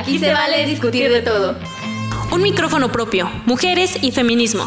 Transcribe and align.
Aquí 0.00 0.18
se 0.18 0.32
vale 0.32 0.64
discutir 0.64 1.12
de 1.12 1.20
todo. 1.20 1.58
Un 2.32 2.40
micrófono 2.40 2.90
propio, 2.90 3.28
mujeres 3.44 4.02
y 4.02 4.12
feminismo. 4.12 4.66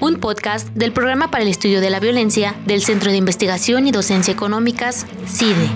Un 0.00 0.18
podcast 0.18 0.68
del 0.68 0.90
programa 0.90 1.30
para 1.30 1.42
el 1.42 1.50
estudio 1.50 1.82
de 1.82 1.90
la 1.90 2.00
violencia 2.00 2.56
del 2.64 2.80
Centro 2.80 3.10
de 3.10 3.18
Investigación 3.18 3.86
y 3.86 3.90
Docencia 3.92 4.32
Económicas, 4.32 5.06
CIDE. 5.26 5.68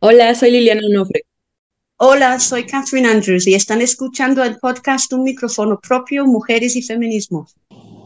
Hola, 0.00 0.34
soy 0.34 0.50
Liliana 0.50 0.82
Onofre. 0.90 1.22
Hola, 1.98 2.40
soy 2.40 2.66
Catherine 2.66 3.08
Andrews 3.08 3.46
y 3.46 3.54
están 3.54 3.80
escuchando 3.80 4.42
el 4.42 4.58
podcast 4.58 5.12
Un 5.12 5.22
micrófono 5.22 5.78
propio, 5.78 6.26
Mujeres 6.26 6.74
y 6.74 6.82
Feminismo. 6.82 7.46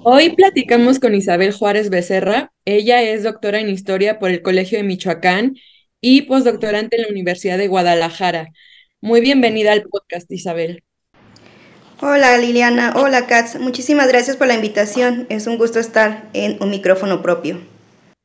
Hoy 0.09 0.37
platicamos 0.37 1.01
con 1.01 1.17
Isabel 1.17 1.53
Juárez 1.53 1.91
Becerra. 1.91 2.53
Ella 2.65 3.03
es 3.03 3.25
doctora 3.25 3.59
en 3.59 3.69
Historia 3.69 4.21
por 4.21 4.31
el 4.31 4.41
Colegio 4.41 4.79
de 4.79 4.85
Michoacán 4.85 5.57
y 6.01 6.23
postdoctorante 6.23 6.95
en 6.95 7.03
la 7.03 7.09
Universidad 7.09 7.59
de 7.59 7.67
Guadalajara. 7.67 8.51
Muy 9.01 9.21
bienvenida 9.21 9.73
al 9.73 9.83
podcast, 9.83 10.31
Isabel. 10.31 10.85
Hola 12.01 12.39
Liliana, 12.39 12.95
hola 12.95 13.27
Katz, 13.27 13.59
muchísimas 13.59 14.07
gracias 14.07 14.37
por 14.37 14.47
la 14.47 14.55
invitación. 14.55 15.27
Es 15.29 15.49
un 15.49 15.59
gusto 15.59 15.81
estar 15.81 16.31
en 16.35 16.63
un 16.63 16.71
micrófono 16.71 17.21
propio. 17.21 17.61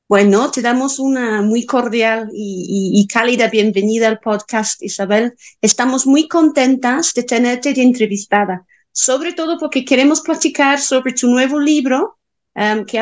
Bueno, 0.08 0.52
te 0.52 0.62
damos 0.62 1.00
una 1.00 1.42
muy 1.42 1.66
cordial 1.66 2.30
y, 2.32 3.08
cálida 3.12 3.48
bienvenida 3.48 4.08
al 4.08 4.20
podcast, 4.20 4.84
Isabel. 4.84 5.34
Estamos 5.64 6.06
muy 6.06 6.28
contentas 6.28 7.12
de 7.16 7.24
tenerte 7.24 7.74
de 7.74 7.82
entrevistada, 7.82 8.68
sobre 8.92 9.34
todo 9.34 9.60
porque 9.60 9.86
queremos 9.86 10.22
platicar 10.22 10.80
sobre 10.80 11.14
tu 11.14 11.28
nuevo 11.28 11.60
libro 11.60 12.18
um, 12.56 12.86
que, 12.86 13.00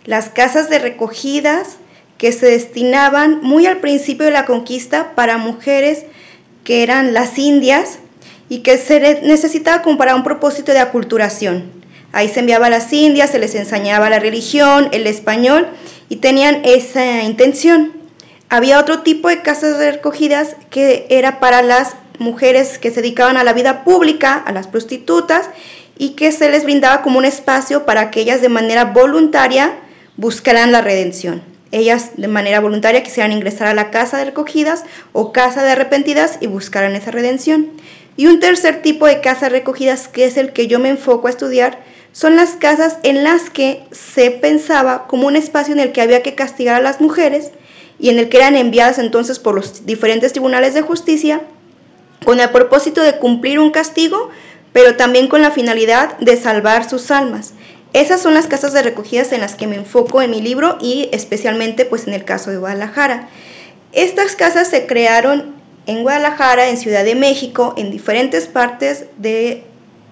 Las 0.04 0.30
casas 0.30 0.70
de 0.70 0.80
recogidas 0.80 1.78
que 2.17 2.31
se 2.31 2.47
destinaban 2.47 3.41
muy 3.41 3.66
al 3.66 3.77
principio 3.77 4.25
de 4.25 4.31
la 4.31 4.45
conquista 4.45 5.16
para 5.16 5.38
mujeres 5.38 6.05
que 6.63 6.83
eran 6.83 7.13
las 7.13 7.38
indias 7.38 7.99
y 8.49 8.59
que 8.59 8.77
se 8.77 9.21
necesitaba 9.23 9.81
como 9.81 9.97
para 9.97 10.16
un 10.16 10.23
propósito 10.23 10.71
de 10.71 10.80
aculturación. 10.80 11.71
Ahí 12.11 12.30
se 12.30 12.39
enviaba 12.39 12.67
a 12.67 12.69
las 12.69 12.91
indias, 12.93 13.31
se 13.31 13.39
les 13.39 13.55
enseñaba 13.55 14.09
la 14.09 14.19
religión, 14.19 14.88
el 14.91 15.05
español 15.08 15.67
y 16.08 16.17
tenían 16.17 16.61
esa 16.63 17.23
intención. 17.23 17.91
Había 18.49 18.80
otro 18.80 19.02
tipo 19.02 19.27
de 19.27 19.42
casas 19.42 19.77
de 19.80 19.92
recogidas 19.92 20.55
que 20.70 21.08
era 21.09 21.39
para 21.39 21.61
las 21.61 21.95
mujeres 22.20 22.77
que 22.77 22.92
se 22.92 23.02
dedicaban 23.02 23.37
a 23.37 23.43
la 23.43 23.54
vida 23.54 23.83
pública, 23.83 24.36
a 24.36 24.52
las 24.52 24.67
prostitutas, 24.67 25.49
y 25.98 26.11
que 26.11 26.31
se 26.31 26.49
les 26.49 26.64
brindaba 26.64 27.02
como 27.02 27.17
un 27.17 27.25
espacio 27.25 27.86
para 27.86 28.11
que 28.11 28.21
ellas 28.21 28.42
de 28.42 28.49
manera 28.49 28.86
voluntaria 28.86 29.73
buscaran 30.17 30.71
la 30.71 30.81
redención. 30.81 31.55
Ellas 31.75 32.11
de 32.15 32.30
manera 32.30 32.61
voluntaria 32.61 33.03
quisieran 33.03 33.33
ingresar 33.33 33.67
a 33.67 33.73
la 33.73 33.91
casa 33.91 34.17
de 34.17 34.23
recogidas 34.23 34.86
o 35.11 35.33
casa 35.33 35.61
de 35.61 35.71
arrepentidas 35.71 36.37
y 36.39 36.47
buscaran 36.47 36.95
esa 36.95 37.11
redención. 37.11 37.69
Y 38.15 38.27
un 38.27 38.39
tercer 38.39 38.81
tipo 38.81 39.05
de 39.08 39.19
casas 39.19 39.52
recogidas, 39.52 40.08
que 40.08 40.23
es 40.23 40.37
el 40.37 40.53
que 40.53 40.67
yo 40.67 40.80
me 40.80 40.87
enfoco 40.87 41.27
a 41.27 41.31
estudiar, 41.31 41.83
son 42.13 42.37
las 42.37 42.52
casas 42.52 42.99
en 43.03 43.25
las 43.25 43.49
que 43.49 43.83
se 43.91 44.31
pensaba 44.31 45.05
como 45.08 45.27
un 45.27 45.36
espacio 45.36 45.73
en 45.73 45.81
el 45.81 45.91
que 45.91 45.99
había 45.99 46.23
que 46.23 46.33
castigar 46.33 46.77
a 46.77 46.81
las 46.81 47.02
mujeres 47.02 47.52
y 47.99 48.07
en 48.07 48.19
el 48.19 48.30
que 48.30 48.37
eran 48.37 48.55
enviadas 48.55 48.97
entonces 48.97 49.37
por 49.37 49.53
los 49.53 49.86
diferentes 49.86 50.31
tribunales 50.31 50.75
de 50.75 50.81
justicia 50.81 51.42
con 52.23 52.39
el 52.39 52.49
propósito 52.52 53.02
de 53.02 53.17
cumplir 53.17 53.59
un 53.59 53.71
castigo 53.71 54.30
pero 54.71 54.95
también 54.95 55.27
con 55.27 55.42
la 55.42 55.52
finalidad 55.52 56.17
de 56.19 56.37
salvar 56.37 56.89
sus 56.89 57.11
almas. 57.11 57.53
Esas 57.95 58.22
son 58.22 58.33
las 58.33 58.48
casas 58.48 58.73
de 58.73 58.82
recogidas 58.82 59.32
en 59.32 59.39
las 59.39 59.56
que 59.56 59.67
me 59.67 59.78
enfoco 59.78 60.22
en 60.22 60.30
mi 60.30 60.42
libro 60.42 60.78
y 60.82 61.08
especialmente 61.14 61.86
pues 61.86 62.08
en 62.08 62.14
el 62.14 62.26
caso 62.26 62.52
de 62.52 62.58
Guadalajara. 62.58 63.30
Estas 63.94 64.36
casas 64.36 64.67
se 64.67 64.86
crearon 64.86 65.56
en 65.86 66.04
Guadalajara, 66.04 66.67
en 66.67 66.76
Ciudad 66.76 67.05
de 67.05 67.16
México, 67.16 67.73
en 67.78 67.92
diferentes 67.92 68.48
partes 68.48 69.05
de, 69.16 69.64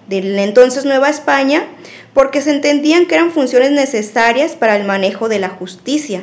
la 0.08 0.44
entonces 0.44 0.86
Nueva 0.86 1.10
España, 1.10 1.66
porque 2.14 2.40
se 2.40 2.52
entendían 2.52 3.04
que 3.04 3.16
eran 3.16 3.32
funciones 3.32 3.70
necesarias 3.72 4.52
para 4.52 4.76
el 4.76 4.86
manejo 4.86 5.28
de 5.28 5.40
la 5.40 5.50
justicia. 5.50 6.22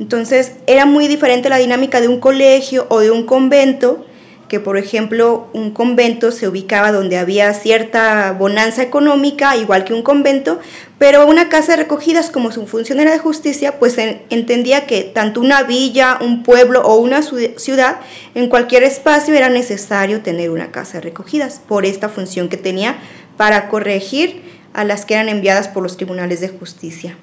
Entonces 0.00 0.54
era 0.66 0.86
muy 0.86 1.06
diferente 1.06 1.48
la 1.50 1.58
dinámica 1.58 2.00
de 2.00 2.08
un 2.08 2.18
colegio 2.18 2.88
o 2.88 2.98
de 2.98 3.12
un 3.12 3.26
convento 3.26 4.04
que 4.50 4.58
por 4.58 4.76
ejemplo 4.76 5.46
un 5.52 5.70
convento 5.70 6.32
se 6.32 6.48
ubicaba 6.48 6.90
donde 6.90 7.18
había 7.18 7.54
cierta 7.54 8.32
bonanza 8.32 8.82
económica, 8.82 9.56
igual 9.56 9.84
que 9.84 9.94
un 9.94 10.02
convento, 10.02 10.58
pero 10.98 11.24
una 11.28 11.48
casa 11.48 11.76
de 11.76 11.84
recogidas 11.84 12.30
como 12.30 12.50
su 12.50 12.66
función 12.66 12.98
era 12.98 13.12
de 13.12 13.20
justicia, 13.20 13.78
pues 13.78 13.96
entendía 13.96 14.88
que 14.88 15.04
tanto 15.04 15.40
una 15.40 15.62
villa, 15.62 16.18
un 16.20 16.42
pueblo 16.42 16.82
o 16.82 16.96
una 16.96 17.22
ciudad, 17.22 18.00
en 18.34 18.48
cualquier 18.48 18.82
espacio 18.82 19.34
era 19.34 19.50
necesario 19.50 20.20
tener 20.20 20.50
una 20.50 20.72
casa 20.72 20.94
de 20.94 21.02
recogidas 21.02 21.60
por 21.68 21.86
esta 21.86 22.08
función 22.08 22.48
que 22.48 22.56
tenía 22.56 22.98
para 23.36 23.68
corregir 23.68 24.42
a 24.72 24.82
las 24.82 25.04
que 25.04 25.14
eran 25.14 25.28
enviadas 25.28 25.68
por 25.68 25.84
los 25.84 25.96
tribunales 25.96 26.40
de 26.40 26.48
justicia. 26.48 27.16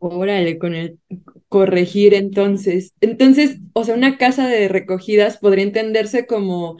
Órale, 0.00 0.58
con 0.58 0.74
el 0.74 0.98
corregir 1.48 2.14
entonces. 2.14 2.94
Entonces, 3.00 3.58
o 3.72 3.84
sea, 3.84 3.94
una 3.96 4.16
casa 4.18 4.46
de 4.46 4.68
recogidas 4.68 5.38
podría 5.38 5.64
entenderse 5.64 6.26
como, 6.26 6.78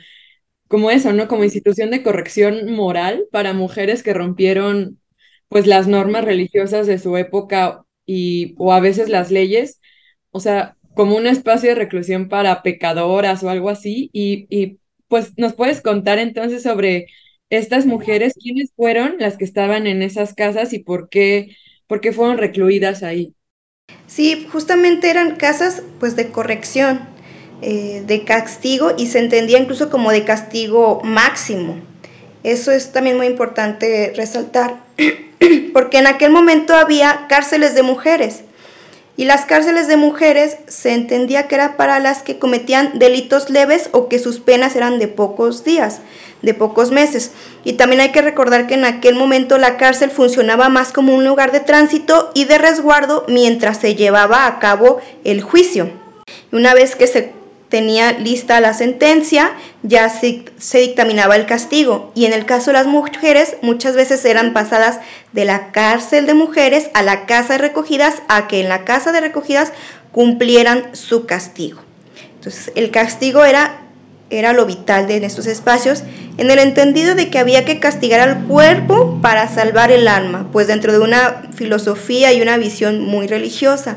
como 0.69 0.91
eso, 0.91 1.13
¿no? 1.15 1.29
Como 1.29 1.45
institución 1.45 1.91
de 1.91 2.03
corrección 2.03 2.73
moral 2.73 3.27
para 3.33 3.55
mujeres 3.55 4.03
que 4.03 4.15
rompieron 4.15 5.01
pues 5.49 5.67
las 5.67 5.89
normas 5.89 6.25
religiosas 6.25 6.87
de 6.87 6.99
su 6.99 7.17
época 7.17 7.85
y, 8.07 8.55
o 8.59 8.73
a 8.73 8.81
veces 8.81 9.09
las 9.11 9.31
leyes, 9.31 9.81
o 10.31 10.41
sea, 10.41 10.77
como 10.95 11.17
un 11.17 11.27
espacio 11.27 11.71
de 11.71 11.75
reclusión 11.77 12.29
para 12.29 12.63
pecadoras 12.63 13.43
o 13.43 13.51
algo 13.51 13.71
así. 13.71 14.11
Y, 14.13 14.47
y 14.51 14.79
pues 15.09 15.33
nos 15.39 15.55
puedes 15.55 15.81
contar 15.83 16.19
entonces 16.19 16.63
sobre 16.63 17.07
estas 17.51 17.87
mujeres, 17.87 18.35
quiénes 18.43 18.73
fueron 18.77 19.17
las 19.19 19.37
que 19.39 19.45
estaban 19.45 19.87
en 19.87 20.03
esas 20.03 20.35
casas 20.35 20.73
y 20.73 20.81
por 20.81 21.09
qué 21.09 21.57
¿Por 21.89 22.01
qué 22.01 22.13
fueron 22.13 22.39
recluidas 22.39 23.03
ahí? 23.03 23.35
Sí, 24.07 24.47
justamente 24.53 25.11
eran 25.11 25.37
casas 25.37 25.83
pues 25.99 26.15
de 26.17 26.31
corrección, 26.31 27.01
eh, 27.63 28.05
de 28.07 28.25
castigo 28.25 28.93
y 28.97 29.07
se 29.07 29.19
entendía 29.19 29.59
incluso 29.59 29.91
como 29.91 30.13
de 30.13 30.25
castigo 30.25 31.01
máximo. 31.03 31.81
Eso 32.45 32.71
es 32.71 32.93
también 32.93 33.17
muy 33.17 33.27
importante 33.27 34.13
resaltar, 34.15 34.85
porque 35.73 35.99
en 35.99 36.07
aquel 36.07 36.31
momento 36.31 36.75
había 36.75 37.27
cárceles 37.29 37.75
de 37.75 37.83
mujeres 37.83 38.45
y 39.19 39.25
las 39.25 39.47
cárceles 39.47 39.89
de 39.89 39.97
mujeres 39.97 40.59
se 40.69 40.95
entendía 40.95 41.49
que 41.49 41.57
era 41.57 41.77
para 41.77 41.99
las 41.99 42.23
que 42.23 42.39
cometían 42.39 43.01
delitos 43.01 43.51
leves 43.51 43.91
o 43.91 44.09
que 44.09 44.21
sus 44.21 44.39
penas 44.39 44.77
eran 44.77 45.01
de 45.01 45.09
pocos 45.09 45.65
días, 45.65 46.01
de 46.41 46.55
pocos 46.55 46.93
meses. 46.93 47.33
Y 47.65 47.73
también 47.73 48.01
hay 48.01 48.13
que 48.13 48.23
recordar 48.23 48.69
que 48.69 48.75
en 48.75 48.85
aquel 48.85 49.17
momento 49.17 49.59
la 49.59 49.77
cárcel 49.77 50.13
funcionaba 50.13 50.69
más 50.69 50.93
como 50.93 51.17
un 51.17 51.25
lugar 51.25 51.51
de 51.51 51.59
tránsito 51.59 52.31
y 52.33 52.45
de 52.45 52.59
resguardo 52.59 53.25
mientras 53.27 53.79
se 53.79 53.97
llevaba 53.97 54.47
a 54.47 54.61
cabo 54.61 55.01
el 55.25 55.43
juicio. 55.43 55.91
Una 56.53 56.73
vez 56.73 56.95
que 56.95 57.09
se 57.09 57.33
tenía 57.69 58.13
lista 58.13 58.61
la 58.61 58.75
sentencia, 58.75 59.53
ya 59.83 60.09
se, 60.09 60.79
dictaminaba 60.79 61.37
el 61.37 61.47
castigo. 61.47 62.13
Y 62.15 62.27
en 62.27 62.33
el 62.33 62.47
caso 62.47 62.67
de 62.67 62.79
las 62.79 62.87
mujeres, 62.87 63.57
muchas 63.63 63.95
veces 63.95 64.25
eran 64.25 64.53
pasadas 64.53 65.01
de 65.33 65.45
la 65.45 65.71
cárcel 65.73 66.27
de 66.27 66.35
mujeres 66.35 66.91
a 66.95 67.03
la 67.03 67.27
casa 67.27 67.55
de 67.55 67.59
recogidas, 67.59 68.23
a 68.29 68.49
que 68.49 68.61
en 68.61 68.69
la 68.69 68.85
casa 68.85 69.13
de 69.13 69.21
recogidas 69.21 69.73
cumplieran 70.13 70.95
su 70.95 71.27
castigo. 71.27 71.81
Entonces, 72.37 72.73
el 72.75 72.91
castigo 72.91 73.45
era 73.45 73.83
era 74.31 74.53
lo 74.53 74.67
vital 74.67 75.07
de 75.07 75.25
estos 75.25 75.47
espacios, 75.47 76.03
en 76.37 76.51
el 76.51 76.59
entendido 76.59 77.15
de 77.15 77.31
que 77.31 77.39
había 77.39 77.65
que 77.65 77.81
castigar 77.81 78.21
al 78.21 78.45
cuerpo 78.45 79.19
para 79.23 79.49
salvar 79.49 79.91
el 79.91 80.07
alma, 80.07 80.49
pues 80.53 80.67
dentro 80.67 80.93
de 80.93 80.99
una 80.99 81.49
filosofía 81.55 82.33
y 82.33 82.43
una 82.43 82.59
visión 82.59 83.01
muy 83.01 83.27
religiosa, 83.27 83.97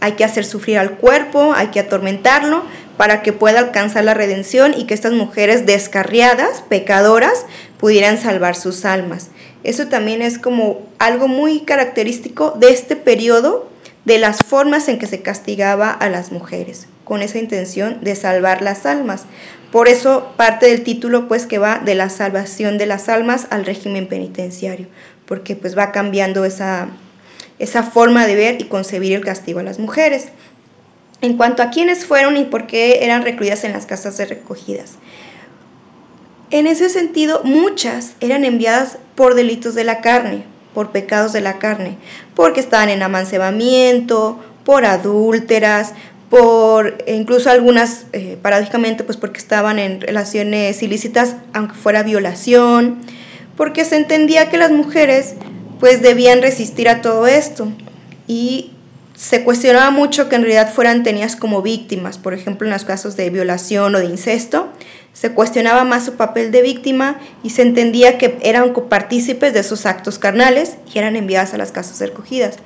hay 0.00 0.12
que 0.12 0.24
hacer 0.24 0.44
sufrir 0.44 0.78
al 0.78 0.92
cuerpo, 0.92 1.54
hay 1.56 1.68
que 1.68 1.80
atormentarlo 1.80 2.62
para 2.96 3.22
que 3.22 3.32
pueda 3.32 3.58
alcanzar 3.58 4.04
la 4.04 4.14
redención 4.14 4.74
y 4.76 4.84
que 4.84 4.94
estas 4.94 5.12
mujeres 5.12 5.66
descarriadas, 5.66 6.62
pecadoras, 6.68 7.46
pudieran 7.78 8.20
salvar 8.20 8.56
sus 8.56 8.84
almas. 8.84 9.30
Eso 9.62 9.88
también 9.88 10.22
es 10.22 10.38
como 10.38 10.82
algo 10.98 11.26
muy 11.26 11.60
característico 11.60 12.52
de 12.58 12.70
este 12.70 12.96
periodo, 12.96 13.68
de 14.04 14.18
las 14.18 14.44
formas 14.44 14.88
en 14.88 14.98
que 14.98 15.06
se 15.06 15.22
castigaba 15.22 15.90
a 15.90 16.10
las 16.10 16.30
mujeres, 16.30 16.86
con 17.04 17.22
esa 17.22 17.38
intención 17.38 17.98
de 18.02 18.14
salvar 18.14 18.60
las 18.60 18.84
almas. 18.84 19.24
Por 19.72 19.88
eso 19.88 20.32
parte 20.36 20.66
del 20.66 20.84
título 20.84 21.26
pues 21.26 21.46
que 21.46 21.58
va 21.58 21.78
de 21.78 21.94
la 21.94 22.10
salvación 22.10 22.78
de 22.78 22.86
las 22.86 23.08
almas 23.08 23.46
al 23.50 23.64
régimen 23.64 24.06
penitenciario, 24.06 24.86
porque 25.26 25.56
pues 25.56 25.76
va 25.76 25.90
cambiando 25.90 26.44
esa, 26.44 26.88
esa 27.58 27.82
forma 27.82 28.26
de 28.26 28.34
ver 28.34 28.60
y 28.60 28.64
concebir 28.64 29.14
el 29.14 29.24
castigo 29.24 29.60
a 29.60 29.64
las 29.64 29.78
mujeres. 29.78 30.28
En 31.24 31.38
cuanto 31.38 31.62
a 31.62 31.70
quiénes 31.70 32.04
fueron 32.04 32.36
y 32.36 32.44
por 32.44 32.66
qué 32.66 32.98
eran 33.00 33.22
recluidas 33.22 33.64
en 33.64 33.72
las 33.72 33.86
casas 33.86 34.18
de 34.18 34.26
recogidas. 34.26 34.96
En 36.50 36.66
ese 36.66 36.90
sentido, 36.90 37.40
muchas 37.44 38.12
eran 38.20 38.44
enviadas 38.44 38.98
por 39.14 39.34
delitos 39.34 39.74
de 39.74 39.84
la 39.84 40.02
carne, 40.02 40.44
por 40.74 40.92
pecados 40.92 41.32
de 41.32 41.40
la 41.40 41.58
carne, 41.58 41.96
porque 42.34 42.60
estaban 42.60 42.90
en 42.90 43.02
amancebamiento, 43.02 44.38
por 44.66 44.84
adúlteras, 44.84 45.94
por 46.28 47.02
incluso 47.06 47.48
algunas, 47.48 48.04
eh, 48.12 48.36
paradójicamente, 48.42 49.02
pues 49.02 49.16
porque 49.16 49.38
estaban 49.38 49.78
en 49.78 50.02
relaciones 50.02 50.82
ilícitas, 50.82 51.36
aunque 51.54 51.74
fuera 51.74 52.02
violación, 52.02 52.98
porque 53.56 53.86
se 53.86 53.96
entendía 53.96 54.50
que 54.50 54.58
las 54.58 54.72
mujeres 54.72 55.36
pues 55.80 56.02
debían 56.02 56.42
resistir 56.42 56.90
a 56.90 57.00
todo 57.00 57.26
esto 57.26 57.72
y 58.26 58.73
se 59.14 59.44
cuestionaba 59.44 59.90
mucho 59.90 60.28
que 60.28 60.36
en 60.36 60.42
realidad 60.42 60.72
fueran 60.72 61.02
tenidas 61.04 61.36
como 61.36 61.62
víctimas, 61.62 62.18
por 62.18 62.34
ejemplo 62.34 62.66
en 62.66 62.72
los 62.72 62.84
casos 62.84 63.16
de 63.16 63.30
violación 63.30 63.94
o 63.94 63.98
de 63.98 64.06
incesto, 64.06 64.68
se 65.12 65.30
cuestionaba 65.30 65.84
más 65.84 66.04
su 66.04 66.14
papel 66.14 66.50
de 66.50 66.62
víctima 66.62 67.20
y 67.44 67.50
se 67.50 67.62
entendía 67.62 68.18
que 68.18 68.36
eran 68.42 68.72
copartícipes 68.72 69.54
de 69.54 69.60
esos 69.60 69.86
actos 69.86 70.18
carnales 70.18 70.76
y 70.92 70.98
eran 70.98 71.14
enviadas 71.14 71.54
a 71.54 71.58
las 71.58 71.70
casas 71.70 72.00
recogidas. 72.00 72.56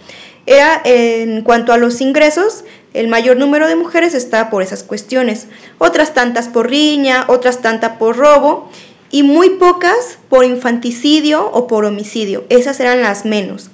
En 0.47 1.43
cuanto 1.43 1.75
a 1.75 1.77
los 1.77 2.01
ingresos, 2.01 2.65
el 2.95 3.09
mayor 3.09 3.37
número 3.37 3.69
de 3.69 3.77
mujeres 3.77 4.15
está 4.15 4.49
por 4.49 4.63
esas 4.63 4.83
cuestiones, 4.83 5.49
otras 5.77 6.15
tantas 6.15 6.49
por 6.49 6.71
riña, 6.71 7.27
otras 7.29 7.61
tantas 7.61 7.99
por 7.99 8.17
robo 8.17 8.71
y 9.11 9.23
muy 9.23 9.51
pocas 9.51 10.19
por 10.31 10.47
infanticidio 10.47 11.51
o 11.51 11.67
por 11.67 11.85
homicidio. 11.85 12.45
Esas 12.49 12.81
eran 12.81 13.03
las 13.03 13.27
menos. 13.27 13.71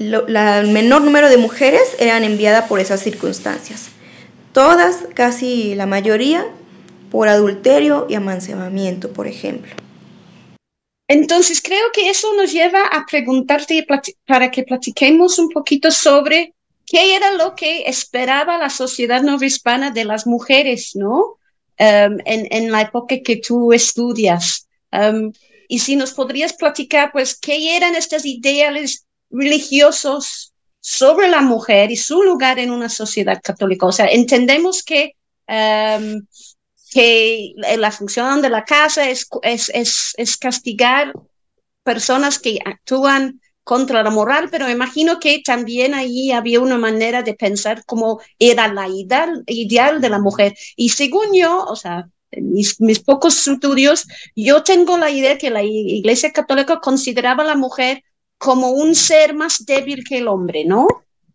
El 0.00 0.68
menor 0.68 1.02
número 1.02 1.28
de 1.28 1.36
mujeres 1.36 1.94
eran 1.98 2.24
enviadas 2.24 2.66
por 2.66 2.80
esas 2.80 3.02
circunstancias. 3.02 3.90
Todas, 4.52 5.04
casi 5.14 5.74
la 5.74 5.86
mayoría, 5.86 6.46
por 7.10 7.28
adulterio 7.28 8.06
y 8.08 8.14
amancebamiento, 8.14 9.12
por 9.12 9.26
ejemplo. 9.26 9.74
Entonces, 11.06 11.60
creo 11.60 11.90
que 11.92 12.08
eso 12.08 12.32
nos 12.34 12.52
lleva 12.52 12.86
a 12.86 13.04
preguntarte 13.04 13.86
para 14.26 14.50
que 14.50 14.62
platiquemos 14.62 15.38
un 15.38 15.48
poquito 15.50 15.90
sobre 15.90 16.54
qué 16.86 17.16
era 17.16 17.32
lo 17.32 17.54
que 17.54 17.82
esperaba 17.82 18.56
la 18.56 18.70
sociedad 18.70 19.22
hispana 19.40 19.90
de 19.90 20.04
las 20.04 20.26
mujeres, 20.26 20.92
¿no? 20.94 21.36
Um, 21.78 22.18
en, 22.26 22.70
la 22.70 22.82
época 22.82 23.16
que 23.24 23.36
tú 23.36 23.72
estudias. 23.72 24.68
Um, 24.92 25.32
y 25.66 25.78
si 25.78 25.96
nos 25.96 26.12
podrías 26.12 26.52
platicar, 26.52 27.10
pues, 27.12 27.38
qué 27.38 27.76
eran 27.76 27.94
estos 27.94 28.24
ideales 28.24 29.06
religiosos 29.30 30.52
sobre 30.80 31.28
la 31.28 31.42
mujer 31.42 31.90
y 31.90 31.96
su 31.96 32.22
lugar 32.22 32.58
en 32.58 32.70
una 32.70 32.88
sociedad 32.88 33.40
católica. 33.42 33.86
O 33.86 33.92
sea, 33.92 34.06
entendemos 34.06 34.82
que, 34.82 35.16
um, 35.48 36.22
que 36.90 37.52
la 37.78 37.92
función 37.92 38.42
de 38.42 38.50
la 38.50 38.64
casa 38.64 39.08
es, 39.08 39.28
es, 39.42 40.14
es, 40.16 40.36
castigar 40.36 41.12
personas 41.84 42.38
que 42.38 42.58
actúan 42.64 43.40
contra 43.62 44.02
la 44.02 44.10
moral, 44.10 44.48
pero 44.50 44.68
imagino 44.68 45.20
que 45.20 45.42
también 45.44 45.94
ahí 45.94 46.32
había 46.32 46.60
una 46.60 46.78
manera 46.78 47.22
de 47.22 47.34
pensar 47.34 47.84
cómo 47.84 48.20
era 48.38 48.72
la 48.72 48.88
ideal, 48.88 49.44
ideal 49.46 50.00
de 50.00 50.08
la 50.08 50.18
mujer. 50.18 50.54
Y 50.76 50.88
según 50.88 51.26
yo, 51.34 51.64
o 51.66 51.76
sea, 51.76 52.08
mis, 52.32 52.80
mis 52.80 53.00
pocos 53.00 53.46
estudios, 53.46 54.06
yo 54.34 54.62
tengo 54.62 54.98
la 54.98 55.10
idea 55.10 55.38
que 55.38 55.50
la 55.50 55.62
Iglesia 55.62 56.32
Católica 56.32 56.80
consideraba 56.80 57.44
a 57.44 57.46
la 57.46 57.56
mujer 57.56 58.02
como 58.40 58.70
un 58.70 58.96
ser 58.96 59.34
más 59.34 59.64
débil 59.64 60.02
que 60.02 60.18
el 60.18 60.26
hombre, 60.26 60.64
¿no? 60.64 60.88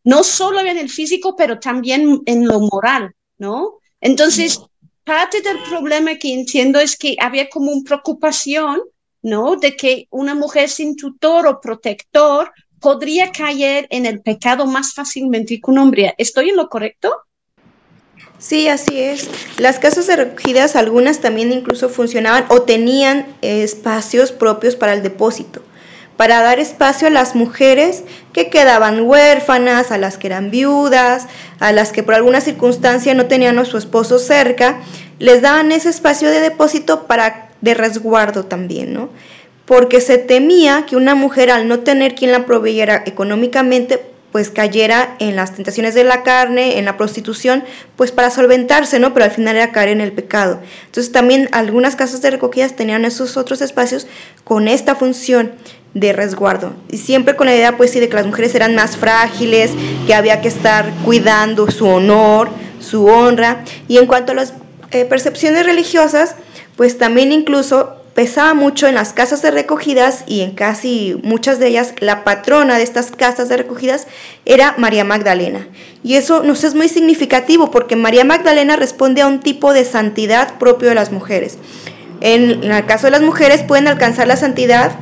No 0.03 0.23
solo 0.23 0.59
en 0.59 0.77
el 0.77 0.89
físico, 0.89 1.35
pero 1.37 1.59
también 1.59 2.21
en 2.25 2.45
lo 2.45 2.59
moral, 2.59 3.13
¿no? 3.37 3.79
Entonces, 4.01 4.59
parte 5.05 5.41
del 5.41 5.59
problema 5.69 6.15
que 6.15 6.33
entiendo 6.33 6.79
es 6.79 6.97
que 6.97 7.15
había 7.21 7.47
como 7.49 7.71
una 7.71 7.83
preocupación 7.85 8.81
¿no? 9.25 9.55
De 9.55 9.75
que 9.75 10.07
una 10.11 10.35
mujer 10.35 10.69
sin 10.69 10.95
tutor 10.95 11.47
o 11.47 11.59
protector 11.59 12.51
podría 12.79 13.31
caer 13.31 13.87
en 13.89 14.05
el 14.05 14.21
pecado 14.21 14.67
más 14.67 14.93
fácilmente 14.93 15.59
que 15.59 15.71
un 15.71 15.79
hombre. 15.79 16.13
¿Estoy 16.19 16.49
en 16.49 16.57
lo 16.57 16.69
correcto? 16.69 17.11
Sí, 18.37 18.67
así 18.67 19.01
es. 19.01 19.27
Las 19.57 19.79
casas 19.79 20.05
de 20.05 20.17
recogidas, 20.17 20.75
algunas 20.75 21.21
también 21.21 21.51
incluso 21.51 21.89
funcionaban 21.89 22.45
o 22.49 22.61
tenían 22.61 23.25
espacios 23.41 24.31
propios 24.31 24.75
para 24.75 24.93
el 24.93 25.01
depósito, 25.01 25.63
para 26.17 26.41
dar 26.41 26.59
espacio 26.59 27.07
a 27.07 27.11
las 27.11 27.35
mujeres 27.35 28.03
que 28.33 28.49
quedaban 28.49 29.01
huérfanas, 29.01 29.91
a 29.91 29.97
las 29.97 30.17
que 30.17 30.27
eran 30.27 30.51
viudas, 30.51 31.27
a 31.59 31.71
las 31.71 31.91
que 31.91 32.03
por 32.03 32.15
alguna 32.15 32.41
circunstancia 32.41 33.13
no 33.13 33.25
tenían 33.25 33.59
a 33.59 33.65
su 33.65 33.77
esposo 33.77 34.19
cerca, 34.19 34.79
les 35.19 35.41
daban 35.41 35.71
ese 35.71 35.89
espacio 35.89 36.29
de 36.29 36.39
depósito 36.39 37.05
para 37.07 37.49
de 37.61 37.73
resguardo 37.73 38.45
también, 38.45 38.93
¿no? 38.93 39.09
Porque 39.65 39.99
se 39.99 40.17
temía 40.17 40.85
que 40.85 40.95
una 40.95 41.15
mujer 41.15 41.49
al 41.49 41.67
no 41.67 41.79
tener 41.79 42.13
quien 42.13 42.31
la 42.31 42.45
proveyera 42.45 43.01
económicamente, 43.05 43.99
pues 44.31 44.49
cayera 44.51 45.15
en 45.19 45.35
las 45.35 45.55
tentaciones 45.55 45.95
de 45.95 46.03
la 46.03 46.21
carne, 46.21 46.77
en 46.77 46.85
la 46.85 46.97
prostitución, 46.97 47.63
pues 47.95 48.11
para 48.11 48.29
solventarse, 48.29 48.99
¿no? 48.99 49.13
Pero 49.13 49.25
al 49.25 49.31
final 49.31 49.55
era 49.55 49.71
caer 49.71 49.89
en 49.89 50.01
el 50.01 50.11
pecado. 50.11 50.59
Entonces 50.85 51.11
también 51.11 51.49
algunas 51.53 51.95
casas 51.95 52.21
de 52.21 52.31
recogidas 52.31 52.75
tenían 52.75 53.05
esos 53.05 53.37
otros 53.37 53.61
espacios 53.61 54.05
con 54.43 54.67
esta 54.67 54.93
función 54.93 55.53
de 55.95 56.13
resguardo. 56.13 56.73
Y 56.91 56.97
siempre 56.99 57.35
con 57.35 57.47
la 57.47 57.55
idea, 57.55 57.77
pues 57.77 57.89
sí, 57.89 57.99
de 57.99 58.09
que 58.09 58.15
las 58.15 58.27
mujeres 58.27 58.53
eran 58.53 58.75
más 58.75 58.97
frágiles, 58.97 59.71
que 60.05 60.13
había 60.13 60.41
que 60.41 60.49
estar 60.49 60.93
cuidando 61.03 61.71
su 61.71 61.87
honor, 61.87 62.49
su 62.79 63.07
honra. 63.07 63.63
Y 63.87 63.97
en 63.97 64.05
cuanto 64.05 64.33
a 64.33 64.35
las 64.35 64.53
eh, 64.91 65.05
percepciones 65.05 65.65
religiosas, 65.65 66.35
pues 66.75 66.97
también 66.99 67.31
incluso 67.31 67.95
pesaba 68.13 68.53
mucho 68.53 68.87
en 68.87 68.95
las 68.95 69.13
casas 69.13 69.41
de 69.41 69.51
recogidas 69.51 70.23
y 70.25 70.41
en 70.41 70.51
casi 70.51 71.19
muchas 71.23 71.59
de 71.59 71.67
ellas 71.67 71.93
la 71.99 72.23
patrona 72.23 72.77
de 72.77 72.83
estas 72.83 73.11
casas 73.11 73.49
de 73.49 73.57
recogidas 73.57 74.07
era 74.45 74.75
María 74.77 75.03
Magdalena. 75.03 75.67
Y 76.03 76.15
eso 76.15 76.43
nos 76.43 76.63
es 76.63 76.75
muy 76.75 76.87
significativo 76.87 77.71
porque 77.71 77.95
María 77.95 78.23
Magdalena 78.23 78.75
responde 78.77 79.21
a 79.21 79.27
un 79.27 79.39
tipo 79.39 79.73
de 79.73 79.83
santidad 79.83 80.57
propio 80.59 80.89
de 80.89 80.95
las 80.95 81.11
mujeres. 81.11 81.57
En, 82.21 82.63
el 82.63 82.85
caso 82.85 83.07
de 83.07 83.11
las 83.11 83.21
mujeres 83.21 83.63
pueden 83.63 83.87
alcanzar 83.87 84.27
la 84.27 84.37
santidad 84.37 84.97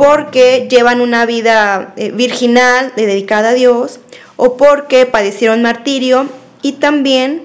porque 0.00 0.66
llevan 0.70 1.02
una 1.02 1.26
vida 1.26 1.92
eh, 1.98 2.10
virginal 2.10 2.90
dedicada 2.96 3.50
a 3.50 3.52
Dios 3.52 4.00
o 4.36 4.56
porque 4.56 5.04
padecieron 5.04 5.60
martirio 5.60 6.26
y 6.62 6.72
también 6.72 7.42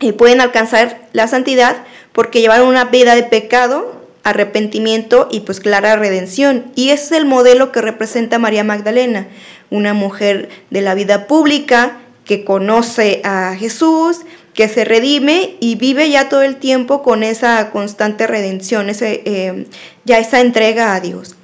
eh, 0.00 0.14
pueden 0.14 0.40
alcanzar 0.40 1.06
la 1.12 1.28
santidad 1.28 1.76
porque 2.14 2.40
llevaron 2.40 2.68
una 2.68 2.86
vida 2.86 3.14
de 3.14 3.24
pecado, 3.24 4.00
arrepentimiento 4.24 5.28
y 5.30 5.40
pues 5.40 5.60
clara 5.60 5.96
redención. 5.96 6.72
Y 6.76 6.88
ese 6.88 7.04
es 7.04 7.12
el 7.12 7.26
modelo 7.26 7.72
que 7.72 7.82
representa 7.82 8.38
María 8.38 8.64
Magdalena, 8.64 9.28
una 9.68 9.92
mujer 9.92 10.48
de 10.70 10.80
la 10.80 10.94
vida 10.94 11.26
pública 11.26 11.98
que 12.24 12.42
conoce 12.42 13.20
a 13.22 13.54
Jesús, 13.54 14.22
que 14.54 14.68
se 14.68 14.86
redime 14.86 15.56
y 15.60 15.74
vive 15.74 16.08
ya 16.08 16.30
todo 16.30 16.40
el 16.40 16.56
tiempo 16.56 17.02
con 17.02 17.22
esa 17.22 17.70
constante 17.70 18.26
redención, 18.26 18.88
ese, 18.88 19.20
eh, 19.26 19.66
ya 20.06 20.18
esa 20.18 20.40
entrega 20.40 20.94
a 20.94 21.00
Dios 21.00 21.36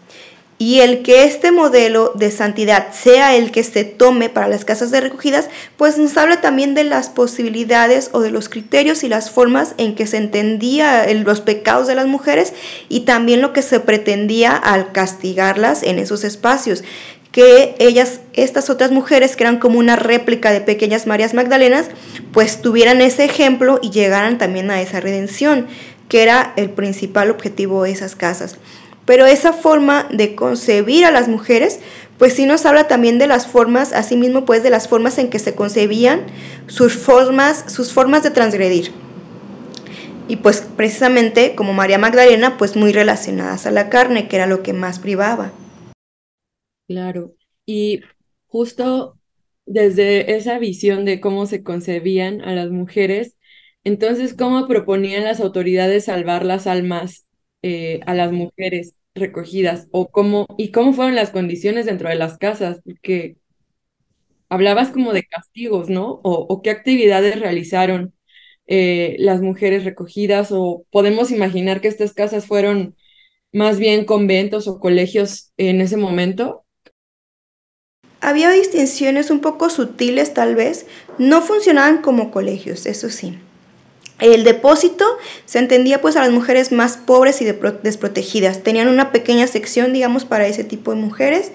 y 0.63 0.79
el 0.79 1.03
que 1.03 1.25
este 1.25 1.51
modelo 1.51 2.13
de 2.15 2.31
santidad 2.31 2.93
sea 2.93 3.35
el 3.35 3.51
que 3.51 3.65
se 3.65 3.83
tome 3.83 4.29
para 4.29 4.47
las 4.47 4.65
casas 4.65 4.93
de 4.93 5.01
recogidas, 5.01 5.49
pues 5.77 5.99
nos 5.99 6.17
habla 6.17 6.41
también 6.41 6.77
de 6.77 6.85
las 6.85 7.11
posibilidades 7.11 8.11
o 8.13 8.21
de 8.21 8.31
los 8.31 8.49
criterios 8.49 9.03
y 9.03 9.09
las 9.09 9.29
formas 9.29 9.75
en 9.77 9.97
que 9.97 10.07
se 10.07 10.19
entendía 10.19 11.13
los 11.15 11.41
pecados 11.41 11.89
de 11.89 11.97
las 11.97 12.07
mujeres 12.07 12.53
y 12.89 13.01
también 13.01 13.41
lo 13.41 13.53
que 13.53 13.61
se 13.61 13.81
pretendía 13.81 14.55
al 14.55 14.93
castigarlas 14.93 15.83
en 15.83 15.99
esos 15.99 16.23
espacios 16.23 16.85
que 17.33 17.75
ellas, 17.81 18.21
estas 18.33 18.71
otras 18.71 18.93
mujeres 18.93 19.35
que 19.35 19.43
eran 19.43 19.59
como 19.59 19.81
una 19.81 19.97
réplica 19.97 20.53
de 20.53 20.61
pequeñas 20.61 21.09
Marías 21.09 21.35
Magdalenas, 21.35 21.87
pues 22.33 22.63
tuvieran 22.63 23.01
ese 23.01 23.25
ejemplo 23.25 23.81
y 23.83 23.91
llegaran 23.91 24.39
también 24.39 24.71
a 24.71 24.81
esa 24.81 25.01
redención, 25.01 25.67
que 26.09 26.23
era 26.23 26.53
el 26.57 26.71
principal 26.71 27.31
objetivo 27.31 27.83
de 27.83 27.91
esas 27.91 28.15
casas. 28.15 28.59
Pero 29.05 29.27
esa 29.27 29.53
forma 29.53 30.09
de 30.13 30.35
concebir 30.35 31.05
a 31.05 31.11
las 31.11 31.29
mujeres, 31.29 31.81
pues 32.19 32.35
sí 32.35 32.47
nos 32.47 32.67
habla 32.67 32.87
también 32.87 33.19
de 33.19 33.27
las 33.27 33.47
formas, 33.47 33.93
asimismo 33.93 34.45
pues 34.45 34.63
de 34.63 34.71
las 34.71 34.89
formas 34.89 35.19
en 35.19 35.29
que 35.29 35.39
se 35.39 35.55
concebían, 35.55 36.27
sus 36.69 36.97
formas, 36.97 37.65
sus 37.73 37.93
formas 37.93 38.23
de 38.23 38.31
transgredir. 38.31 38.93
Y 40.29 40.37
pues 40.37 40.61
precisamente 40.77 41.55
como 41.57 41.73
María 41.73 41.99
Magdalena, 41.99 42.57
pues 42.59 42.77
muy 42.77 42.93
relacionadas 42.93 43.67
a 43.67 43.71
la 43.71 43.89
carne, 43.89 44.29
que 44.29 44.37
era 44.37 44.47
lo 44.47 44.63
que 44.63 44.73
más 44.73 44.99
privaba. 44.99 45.53
Claro, 46.87 47.33
y 47.67 48.03
justo 48.47 49.19
desde 49.67 50.37
esa 50.37 50.59
visión 50.59 51.05
de 51.05 51.21
cómo 51.21 51.47
se 51.47 51.63
concebían 51.63 52.41
a 52.43 52.55
las 52.55 52.71
mujeres, 52.71 53.37
entonces, 53.85 54.35
¿cómo 54.35 54.69
proponían 54.69 55.25
las 55.25 55.41
autoridades 55.41 56.05
salvar 56.05 56.45
las 56.45 56.67
almas 56.69 57.27
eh, 57.63 58.01
a 58.07 58.15
las 58.15 58.33
mujeres 58.33 58.95
recogidas? 59.15 59.89
¿O 59.93 60.11
cómo, 60.11 60.47
y 60.59 60.71
cómo 60.71 60.93
fueron 60.93 61.15
las 61.15 61.31
condiciones 61.31 61.87
dentro 61.87 62.09
de 62.09 62.17
las 62.17 62.39
casas? 62.39 62.81
Porque 62.85 63.37
hablabas 64.49 64.91
como 64.91 65.13
de 65.13 65.25
castigos, 65.25 65.89
¿no? 65.89 66.21
¿O, 66.23 66.61
qué 66.63 66.71
actividades 66.71 67.41
realizaron 67.41 68.15
eh, 68.67 69.17
las 69.19 69.41
mujeres 69.41 69.85
recogidas? 69.85 70.51
¿O 70.53 70.85
podemos 70.91 71.31
imaginar 71.31 71.81
que 71.81 71.89
estas 71.89 72.13
casas 72.13 72.47
fueron 72.47 72.97
más 73.53 73.79
bien 73.79 74.05
conventos 74.05 74.69
o 74.69 74.79
colegios 74.79 75.53
en 75.57 75.81
ese 75.81 75.97
momento? 75.97 76.65
Había 78.21 78.51
distinciones 78.51 79.31
un 79.31 79.41
poco 79.41 79.69
sutiles 79.69 80.33
tal 80.33 80.55
vez, 80.55 80.87
no 81.19 81.43
funcionaban 81.43 82.03
como 82.03 82.31
colegios, 82.31 82.87
eso 82.87 83.11
sí. 83.11 83.39
El 84.23 84.45
depósito 84.45 85.05
se 85.47 85.59
entendía 85.59 86.01
pues 86.01 86.15
a 86.15 86.21
las 86.21 86.31
mujeres 86.31 86.71
más 86.71 86.97
pobres 86.97 87.43
y 87.43 87.45
desprotegidas. 87.45 88.63
Tenían 88.63 88.87
una 88.87 89.11
pequeña 89.11 89.49
sección, 89.49 89.93
digamos, 89.93 90.25
para 90.25 90.47
ese 90.47 90.63
tipo 90.63 90.93
de 90.93 91.01
mujeres 91.01 91.51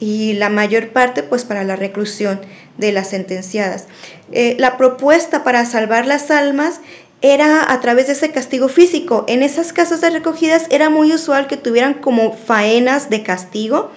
y 0.00 0.34
la 0.34 0.50
mayor 0.50 0.90
parte 0.90 1.22
pues 1.22 1.44
para 1.46 1.64
la 1.64 1.76
reclusión 1.76 2.38
de 2.76 2.92
las 2.92 3.08
sentenciadas. 3.08 3.86
Eh, 4.32 4.54
la 4.58 4.76
propuesta 4.76 5.44
para 5.44 5.64
salvar 5.64 6.06
las 6.06 6.30
almas 6.30 6.82
era 7.22 7.72
a 7.72 7.80
través 7.80 8.06
de 8.08 8.12
ese 8.12 8.30
castigo 8.30 8.68
físico. 8.68 9.24
En 9.26 9.42
esas 9.42 9.72
casas 9.72 10.02
de 10.02 10.10
recogidas 10.10 10.66
era 10.68 10.90
muy 10.90 11.14
usual 11.14 11.46
que 11.46 11.56
tuvieran 11.56 11.94
como 11.94 12.34
faenas 12.34 13.08
de 13.08 13.22
castigo 13.22 13.92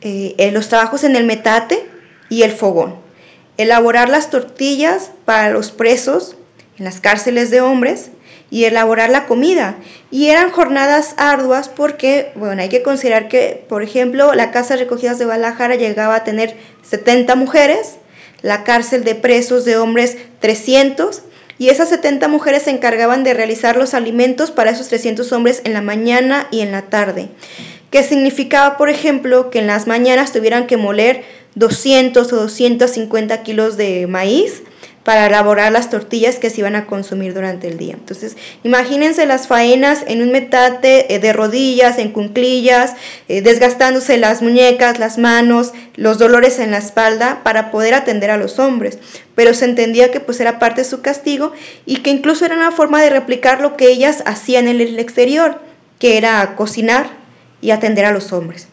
eh, 0.00 0.50
los 0.52 0.68
trabajos 0.68 1.04
en 1.04 1.14
el 1.14 1.26
metate 1.26 1.86
y 2.28 2.42
el 2.42 2.50
fogón. 2.50 2.96
Elaborar 3.56 4.08
las 4.08 4.30
tortillas 4.30 5.12
para 5.24 5.50
los 5.50 5.70
presos 5.70 6.34
en 6.78 6.84
las 6.84 7.00
cárceles 7.00 7.50
de 7.50 7.60
hombres 7.60 8.10
y 8.50 8.64
elaborar 8.64 9.10
la 9.10 9.26
comida. 9.26 9.76
Y 10.10 10.28
eran 10.28 10.50
jornadas 10.50 11.14
arduas 11.16 11.68
porque, 11.68 12.32
bueno, 12.34 12.62
hay 12.62 12.68
que 12.68 12.82
considerar 12.82 13.28
que, 13.28 13.64
por 13.68 13.82
ejemplo, 13.82 14.34
la 14.34 14.50
Casa 14.50 14.76
Recogidas 14.76 15.18
de 15.18 15.24
Guadalajara 15.24 15.76
llegaba 15.76 16.16
a 16.16 16.24
tener 16.24 16.56
70 16.82 17.34
mujeres, 17.36 17.96
la 18.42 18.64
cárcel 18.64 19.04
de 19.04 19.14
presos 19.14 19.64
de 19.64 19.76
hombres 19.76 20.18
300, 20.40 21.22
y 21.58 21.68
esas 21.68 21.90
70 21.90 22.28
mujeres 22.28 22.64
se 22.64 22.70
encargaban 22.70 23.24
de 23.24 23.34
realizar 23.34 23.76
los 23.76 23.94
alimentos 23.94 24.50
para 24.50 24.70
esos 24.70 24.88
300 24.88 25.30
hombres 25.32 25.62
en 25.64 25.74
la 25.74 25.80
mañana 25.80 26.48
y 26.50 26.60
en 26.60 26.72
la 26.72 26.82
tarde 26.82 27.28
que 27.92 28.02
significaba, 28.02 28.78
por 28.78 28.88
ejemplo, 28.88 29.50
que 29.50 29.58
en 29.58 29.66
las 29.66 29.86
mañanas 29.86 30.32
tuvieran 30.32 30.66
que 30.66 30.78
moler 30.78 31.24
200 31.56 32.32
o 32.32 32.36
250 32.36 33.42
kilos 33.42 33.76
de 33.76 34.06
maíz 34.06 34.62
para 35.04 35.26
elaborar 35.26 35.72
las 35.72 35.90
tortillas 35.90 36.36
que 36.36 36.50
se 36.50 36.60
iban 36.60 36.76
a 36.76 36.86
consumir 36.86 37.34
durante 37.34 37.68
el 37.68 37.78
día. 37.78 37.94
Entonces, 37.94 38.36
imagínense 38.62 39.26
las 39.26 39.48
faenas 39.48 40.04
en 40.06 40.22
un 40.22 40.30
metate 40.30 41.12
eh, 41.12 41.18
de 41.18 41.32
rodillas, 41.32 41.98
en 41.98 42.12
cunclillas, 42.12 42.94
eh, 43.28 43.42
desgastándose 43.42 44.16
las 44.16 44.42
muñecas, 44.42 44.98
las 44.98 45.18
manos, 45.18 45.72
los 45.96 46.18
dolores 46.18 46.58
en 46.58 46.70
la 46.70 46.78
espalda 46.78 47.40
para 47.42 47.70
poder 47.70 47.94
atender 47.94 48.30
a 48.30 48.36
los 48.36 48.58
hombres. 48.58 48.98
Pero 49.34 49.54
se 49.54 49.64
entendía 49.64 50.10
que 50.10 50.20
pues 50.20 50.38
era 50.40 50.58
parte 50.58 50.82
de 50.82 50.88
su 50.88 51.02
castigo 51.02 51.52
y 51.86 51.96
que 51.96 52.10
incluso 52.10 52.44
era 52.44 52.54
una 52.54 52.70
forma 52.70 53.02
de 53.02 53.10
replicar 53.10 53.60
lo 53.60 53.76
que 53.76 53.88
ellas 53.88 54.22
hacían 54.26 54.68
en 54.68 54.80
el 54.80 54.98
exterior, 54.98 55.60
que 55.98 56.16
era 56.16 56.54
cocinar, 56.56 57.22
y 57.62 57.70
atender 57.70 58.04
a 58.04 58.12
los 58.12 58.32
hombres. 58.32 58.68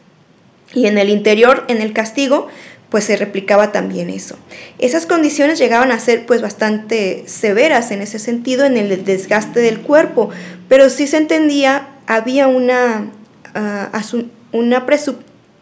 Y 0.74 0.88
en 0.88 0.98
el 0.98 1.10
interior, 1.10 1.64
en 1.70 1.82
el 1.82 1.94
castigo, 1.94 2.48
pues 2.90 3.04
se 3.06 3.16
replicaba 3.16 3.72
también 3.72 4.10
eso. 4.10 4.36
Esas 4.80 5.06
condiciones 5.06 5.60
llegaban 5.60 5.92
a 5.92 6.00
ser 6.00 6.26
pues 6.26 6.42
bastante 6.42 7.24
severas 7.28 7.92
en 7.92 8.02
ese 8.02 8.20
sentido, 8.20 8.66
en 8.66 8.78
el 8.78 9.06
desgaste 9.06 9.60
del 9.60 9.82
cuerpo, 9.82 10.30
pero 10.68 10.90
sí 10.90 11.08
se 11.08 11.18
entendía, 11.18 11.88
había 12.08 12.48
una, 12.48 13.12
uh, 13.56 14.58
una 14.58 14.86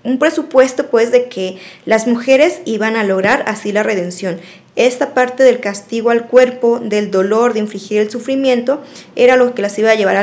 un 0.04 0.20
presupuesto 0.20 0.90
pues 0.90 1.12
de 1.12 1.28
que 1.28 1.58
las 1.86 2.08
mujeres 2.08 2.62
iban 2.64 2.96
a 2.96 3.04
lograr 3.04 3.44
así 3.48 3.74
la 3.74 3.84
redención. 3.84 4.40
Esta 4.78 5.14
parte 5.14 5.44
del 5.44 5.60
castigo 5.60 6.12
al 6.12 6.28
cuerpo, 6.28 6.80
del 6.80 7.12
dolor, 7.12 7.54
de 7.54 7.60
infligir 7.60 8.00
el 8.00 8.10
sufrimiento, 8.10 8.82
era 9.18 9.36
lo 9.36 9.54
que 9.54 9.62
las 9.62 9.78
iba 9.78 9.92
a 9.92 9.96
llevar 9.96 10.16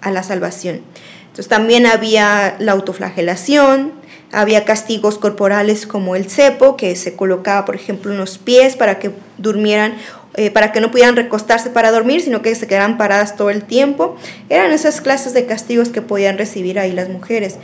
a 0.00 0.10
la 0.10 0.22
salvación. 0.22 0.80
Entonces 1.22 1.48
también 1.48 1.86
había 1.86 2.56
la 2.60 2.72
autoflagelación, 2.72 3.92
había 4.32 4.64
castigos 4.64 5.18
corporales 5.18 5.86
como 5.86 6.16
el 6.16 6.30
cepo, 6.30 6.76
que 6.76 6.94
se 6.96 7.16
colocaba, 7.16 7.64
por 7.64 7.74
ejemplo, 7.74 8.12
en 8.12 8.18
los 8.18 8.38
pies 8.38 8.76
para 8.76 8.98
que 8.98 9.10
durmieran, 9.38 9.94
eh, 10.34 10.50
para 10.50 10.72
que 10.72 10.80
no 10.80 10.90
pudieran 10.90 11.16
recostarse 11.16 11.70
para 11.70 11.90
dormir, 11.90 12.20
sino 12.22 12.42
que 12.42 12.54
se 12.54 12.66
quedaran 12.66 12.96
paradas 12.98 13.36
todo 13.36 13.50
el 13.50 13.64
tiempo. 13.64 14.16
Eran 14.48 14.72
esas 14.72 15.00
clases 15.00 15.34
de 15.34 15.46
castigos 15.46 15.88
que 15.88 16.02
podían 16.02 16.38
recibir 16.38 16.78
ahí 16.78 16.92
las 16.92 17.08
mujeres. 17.08 17.56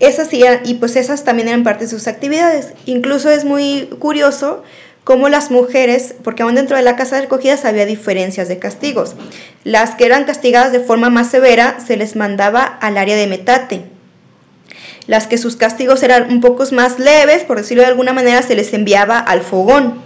Esas 0.00 0.28
y 0.32 0.74
pues 0.74 0.96
esas 0.96 1.24
también 1.24 1.48
eran 1.48 1.62
parte 1.62 1.84
de 1.84 1.90
sus 1.90 2.08
actividades. 2.08 2.72
Incluso 2.86 3.30
es 3.30 3.44
muy 3.44 3.88
curioso 3.98 4.62
como 5.04 5.28
las 5.28 5.50
mujeres, 5.50 6.14
porque 6.22 6.42
aún 6.42 6.54
dentro 6.54 6.76
de 6.76 6.82
la 6.82 6.96
casa 6.96 7.16
de 7.16 7.22
recogidas 7.22 7.64
había 7.64 7.86
diferencias 7.86 8.48
de 8.48 8.58
castigos. 8.58 9.14
Las 9.64 9.94
que 9.94 10.06
eran 10.06 10.24
castigadas 10.24 10.72
de 10.72 10.80
forma 10.80 11.10
más 11.10 11.30
severa 11.30 11.78
se 11.84 11.96
les 11.96 12.16
mandaba 12.16 12.62
al 12.64 12.98
área 12.98 13.16
de 13.16 13.26
metate. 13.26 13.91
Las 15.06 15.26
que 15.26 15.38
sus 15.38 15.56
castigos 15.56 16.02
eran 16.02 16.30
un 16.30 16.40
poco 16.40 16.64
más 16.72 16.98
leves, 16.98 17.44
por 17.44 17.58
decirlo 17.58 17.82
de 17.82 17.88
alguna 17.88 18.12
manera, 18.12 18.42
se 18.42 18.54
les 18.54 18.72
enviaba 18.72 19.18
al 19.18 19.42
fogón. 19.42 20.00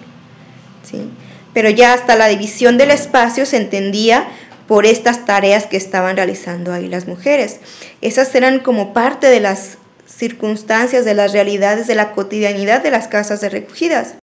¿sí? 0.83 1.11
Pero 1.53 1.71
ya 1.71 1.93
hasta 1.93 2.17
la 2.17 2.29
división 2.29 2.79
del 2.79 2.91
espacio 2.91 3.47
se 3.47 3.57
entendía 3.57 4.29
por 4.67 4.87
estas 4.87 5.25
tareas 5.25 5.67
que 5.67 5.77
estaban 5.77 6.17
realizando 6.17 6.73
ahí 6.73 6.89
las 6.89 7.07
mujeres. 7.07 7.61
Esas 8.01 8.35
eran 8.35 8.61
como 8.61 8.93
parte 8.93 9.29
de 9.29 9.41
las 9.41 9.79
circunstancias, 10.07 11.05
de 11.05 11.15
las 11.15 11.33
realidades, 11.33 11.87
de 11.87 11.95
la 11.95 12.13
cotidianidad 12.13 12.83
de 12.83 12.91
las 12.91 13.09
casas 13.09 13.41
de 13.41 13.49
recogidas. 13.49 14.17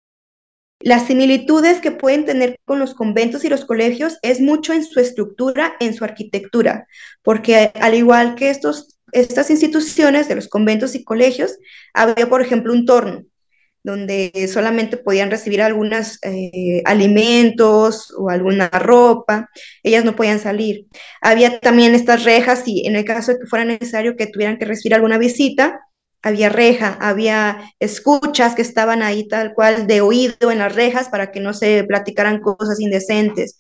Las 0.80 1.08
similitudes 1.08 1.80
que 1.80 1.92
pueden 1.92 2.26
tener 2.26 2.60
con 2.66 2.78
los 2.78 2.94
conventos 2.94 3.46
y 3.46 3.50
los 3.50 3.64
colegios 3.64 4.18
es 4.22 4.42
mucho 4.42 4.74
en 4.74 4.84
su 4.84 5.00
estructura, 5.00 5.76
en 5.80 5.94
su 5.94 6.04
arquitectura, 6.04 6.88
porque 7.22 7.72
al 7.80 7.94
igual 7.94 8.36
que 8.36 8.50
estos, 8.50 8.93
estas 9.14 9.50
instituciones 9.50 10.28
de 10.28 10.36
los 10.36 10.48
conventos 10.48 10.96
y 10.96 11.04
colegios, 11.04 11.58
había, 11.94 12.30
por 12.30 12.42
ejemplo, 12.42 12.74
un 12.74 12.86
torno 12.86 13.24
donde 13.84 14.50
solamente 14.52 14.98
podían 14.98 15.30
recibir 15.30 15.62
algunos 15.62 16.18
eh, 16.24 16.82
alimentos 16.86 18.14
o 18.18 18.30
alguna 18.30 18.70
ropa, 18.70 19.50
ellas 19.84 20.06
no 20.06 20.16
podían 20.16 20.40
salir. 20.40 20.88
Había 21.22 21.60
también 21.60 21.94
estas 21.94 22.24
rejas 22.24 22.64
y 22.66 22.88
en 22.88 22.96
el 22.96 23.04
caso 23.04 23.34
de 23.34 23.40
que 23.40 23.46
fuera 23.48 23.66
necesario 23.66 24.16
que 24.16 24.28
tuvieran 24.28 24.58
que 24.58 24.66
recibir 24.66 24.96
alguna 24.96 25.18
visita, 25.18 25.82
había 26.22 26.48
reja, 26.48 26.98
había 27.02 27.74
escuchas 27.80 28.56
que 28.56 28.62
estaban 28.62 29.04
ahí 29.04 29.28
tal 29.28 29.54
cual 29.54 29.88
de 29.88 30.00
oído 30.00 30.52
en 30.52 30.60
las 30.60 30.74
rejas 30.74 31.10
para 31.10 31.32
que 31.32 31.42
no 31.42 31.54
se 31.54 31.84
platicaran 31.84 32.40
cosas 32.40 32.80
indecentes. 32.80 33.58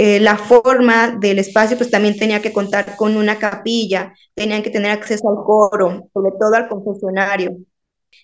Eh, 0.00 0.20
la 0.20 0.36
forma 0.36 1.16
del 1.18 1.40
espacio 1.40 1.76
pues 1.76 1.90
también 1.90 2.16
tenía 2.16 2.40
que 2.40 2.52
contar 2.52 2.94
con 2.94 3.16
una 3.16 3.36
capilla, 3.40 4.14
tenían 4.32 4.62
que 4.62 4.70
tener 4.70 4.92
acceso 4.92 5.28
al 5.28 5.44
coro, 5.44 6.08
sobre 6.14 6.30
todo 6.38 6.54
al 6.54 6.68
confesionario. 6.68 7.56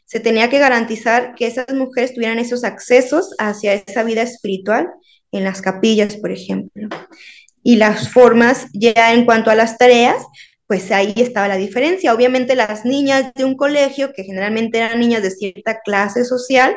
Se 0.05 0.21
tenía 0.21 0.49
que 0.49 0.61
garantizar 0.61 1.35
que 1.35 1.49
esas 1.49 1.75
mujeres 1.75 2.15
tuvieran 2.15 2.39
esos 2.39 2.63
accesos 2.63 3.35
hacia 3.41 3.75
esa 3.75 4.05
vida 4.05 4.23
espiritual 4.23 4.89
en 5.33 5.43
las 5.43 5.61
capillas, 5.63 6.17
por 6.17 6.31
ejemplo. 6.31 6.89
Y 7.65 7.75
las 7.75 8.09
formas 8.09 8.69
ya 8.73 9.13
en 9.13 9.25
cuanto 9.25 9.51
a 9.51 9.57
las 9.57 9.77
tareas, 9.77 10.25
pues 10.69 10.93
ahí 10.93 11.13
estaba 11.17 11.49
la 11.49 11.57
diferencia. 11.57 12.15
Obviamente 12.15 12.55
las 12.55 12.85
niñas 12.85 13.33
de 13.35 13.45
un 13.45 13.57
colegio, 13.57 14.13
que 14.13 14.23
generalmente 14.23 14.79
eran 14.79 15.01
niñas 15.01 15.25
de 15.25 15.33
cierta 15.33 15.81
clase 15.81 16.25
social, 16.25 16.77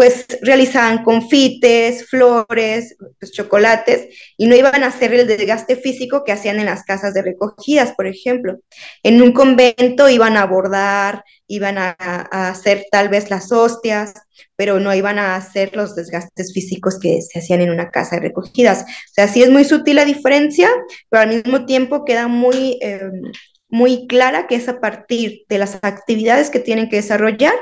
pues 0.00 0.24
realizaban 0.40 1.04
confites, 1.04 2.06
flores, 2.08 2.96
pues, 3.18 3.32
chocolates, 3.32 4.08
y 4.38 4.46
no 4.46 4.56
iban 4.56 4.82
a 4.82 4.86
hacer 4.86 5.12
el 5.12 5.26
desgaste 5.26 5.76
físico 5.76 6.24
que 6.24 6.32
hacían 6.32 6.58
en 6.58 6.64
las 6.64 6.84
casas 6.84 7.12
de 7.12 7.20
recogidas, 7.20 7.92
por 7.92 8.06
ejemplo. 8.06 8.60
En 9.02 9.20
un 9.20 9.32
convento 9.32 10.08
iban 10.08 10.38
a 10.38 10.46
bordar, 10.46 11.22
iban 11.48 11.76
a, 11.76 11.90
hacer 12.30 12.86
tal 12.90 13.10
vez 13.10 13.28
las 13.28 13.52
hostias, 13.52 14.14
pero 14.56 14.80
no 14.80 14.94
iban 14.94 15.18
a 15.18 15.36
hacer 15.36 15.76
los 15.76 15.94
desgastes 15.94 16.54
físicos 16.54 16.98
que 16.98 17.20
se 17.20 17.40
hacían 17.40 17.60
en 17.60 17.68
una 17.68 17.90
casa 17.90 18.16
de 18.16 18.22
recogidas. 18.22 18.84
O 18.84 19.12
sea, 19.12 19.28
sí 19.28 19.42
es 19.42 19.50
muy 19.50 19.64
sutil 19.64 19.96
la 19.96 20.06
diferencia, 20.06 20.70
pero 21.10 21.24
al 21.24 21.28
mismo 21.28 21.66
tiempo 21.66 22.06
queda 22.06 22.26
muy, 22.26 22.78
em, 22.80 23.20
muy 23.68 24.06
clara 24.06 24.46
que 24.46 24.54
es 24.54 24.66
a 24.66 24.80
partir 24.80 25.42
de 25.50 25.58
las 25.58 25.78
actividades 25.82 26.48
que 26.48 26.58
tienen 26.58 26.88
que 26.88 26.96
desarrollar 26.96 27.52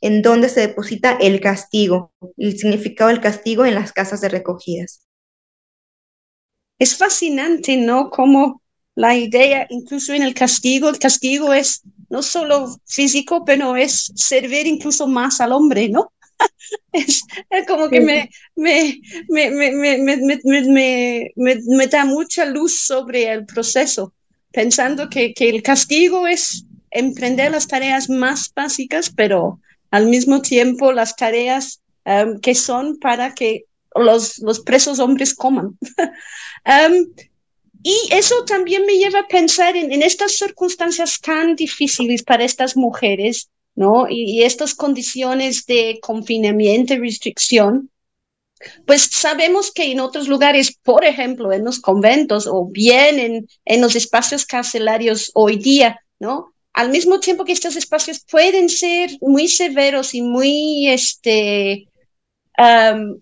en 0.00 0.22
donde 0.22 0.48
se 0.48 0.60
deposita 0.60 1.12
el 1.20 1.40
castigo, 1.40 2.12
el 2.36 2.58
significado 2.58 3.10
del 3.10 3.20
castigo 3.20 3.66
en 3.66 3.74
las 3.74 3.92
casas 3.92 4.20
de 4.20 4.28
recogidas. 4.28 5.06
Es 6.78 6.96
fascinante, 6.96 7.76
¿no? 7.76 8.10
Como 8.10 8.62
la 8.94 9.14
idea, 9.14 9.66
incluso 9.68 10.14
en 10.14 10.22
el 10.22 10.34
castigo, 10.34 10.88
el 10.88 10.98
castigo 10.98 11.52
es 11.52 11.82
no 12.08 12.22
solo 12.22 12.76
físico, 12.86 13.44
pero 13.44 13.76
es 13.76 14.10
servir 14.14 14.66
incluso 14.66 15.06
más 15.06 15.40
al 15.40 15.52
hombre, 15.52 15.88
¿no? 15.88 16.12
Es, 16.92 17.22
como 17.68 17.88
que 17.90 18.00
me, 18.00 18.30
me, 18.56 19.00
me, 19.28 19.50
me, 19.50 21.32
me, 21.36 21.86
da 21.86 22.04
mucha 22.04 22.46
luz 22.46 22.80
sobre 22.80 23.30
el 23.30 23.44
proceso, 23.44 24.14
pensando 24.50 25.08
que, 25.08 25.34
que 25.34 25.50
el 25.50 25.62
castigo 25.62 26.26
es 26.26 26.64
emprender 26.90 27.52
las 27.52 27.68
tareas 27.68 28.08
más 28.08 28.50
básicas, 28.54 29.12
pero 29.14 29.60
al 29.90 30.06
mismo 30.06 30.40
tiempo 30.42 30.92
las 30.92 31.16
tareas 31.16 31.80
um, 32.04 32.38
que 32.40 32.54
son 32.54 32.98
para 32.98 33.34
que 33.34 33.64
los, 33.94 34.40
presos 34.64 34.98
hombres 34.98 35.34
coman. 35.34 35.66
um, 35.66 37.14
y 37.82 37.96
eso 38.10 38.44
también 38.44 38.84
me 38.86 38.98
lleva 38.98 39.20
a 39.20 39.28
pensar 39.28 39.76
en, 39.76 40.02
estas 40.02 40.32
circunstancias 40.36 41.18
tan 41.20 41.56
difíciles 41.56 42.22
para 42.22 42.44
estas 42.44 42.76
mujeres, 42.76 43.48
¿no? 43.74 44.06
Y, 44.08 44.38
y 44.38 44.42
estas 44.42 44.74
condiciones 44.74 45.64
de 45.66 45.98
confinamiento 46.02 46.94
y 46.94 46.98
restricción. 46.98 47.90
Pues 48.86 49.04
sabemos 49.10 49.72
que 49.72 49.90
en 49.90 50.00
otros 50.00 50.28
lugares, 50.28 50.76
por 50.82 51.04
ejemplo, 51.06 51.50
en 51.50 51.64
los 51.64 51.80
conventos 51.80 52.46
o 52.46 52.66
bien 52.66 53.18
en, 53.18 53.48
en 53.64 53.80
los 53.80 53.96
espacios 53.96 54.44
carcelarios 54.44 55.30
hoy 55.34 55.56
día, 55.56 56.00
¿no? 56.18 56.52
Al 56.72 56.90
mismo 56.90 57.20
tiempo 57.20 57.44
que 57.44 57.52
estos 57.52 57.76
espacios 57.76 58.24
pueden 58.30 58.68
ser 58.68 59.10
muy 59.20 59.48
severos 59.48 60.14
y 60.14 60.22
muy 60.22 60.88
este, 60.88 61.88
um, 62.58 63.20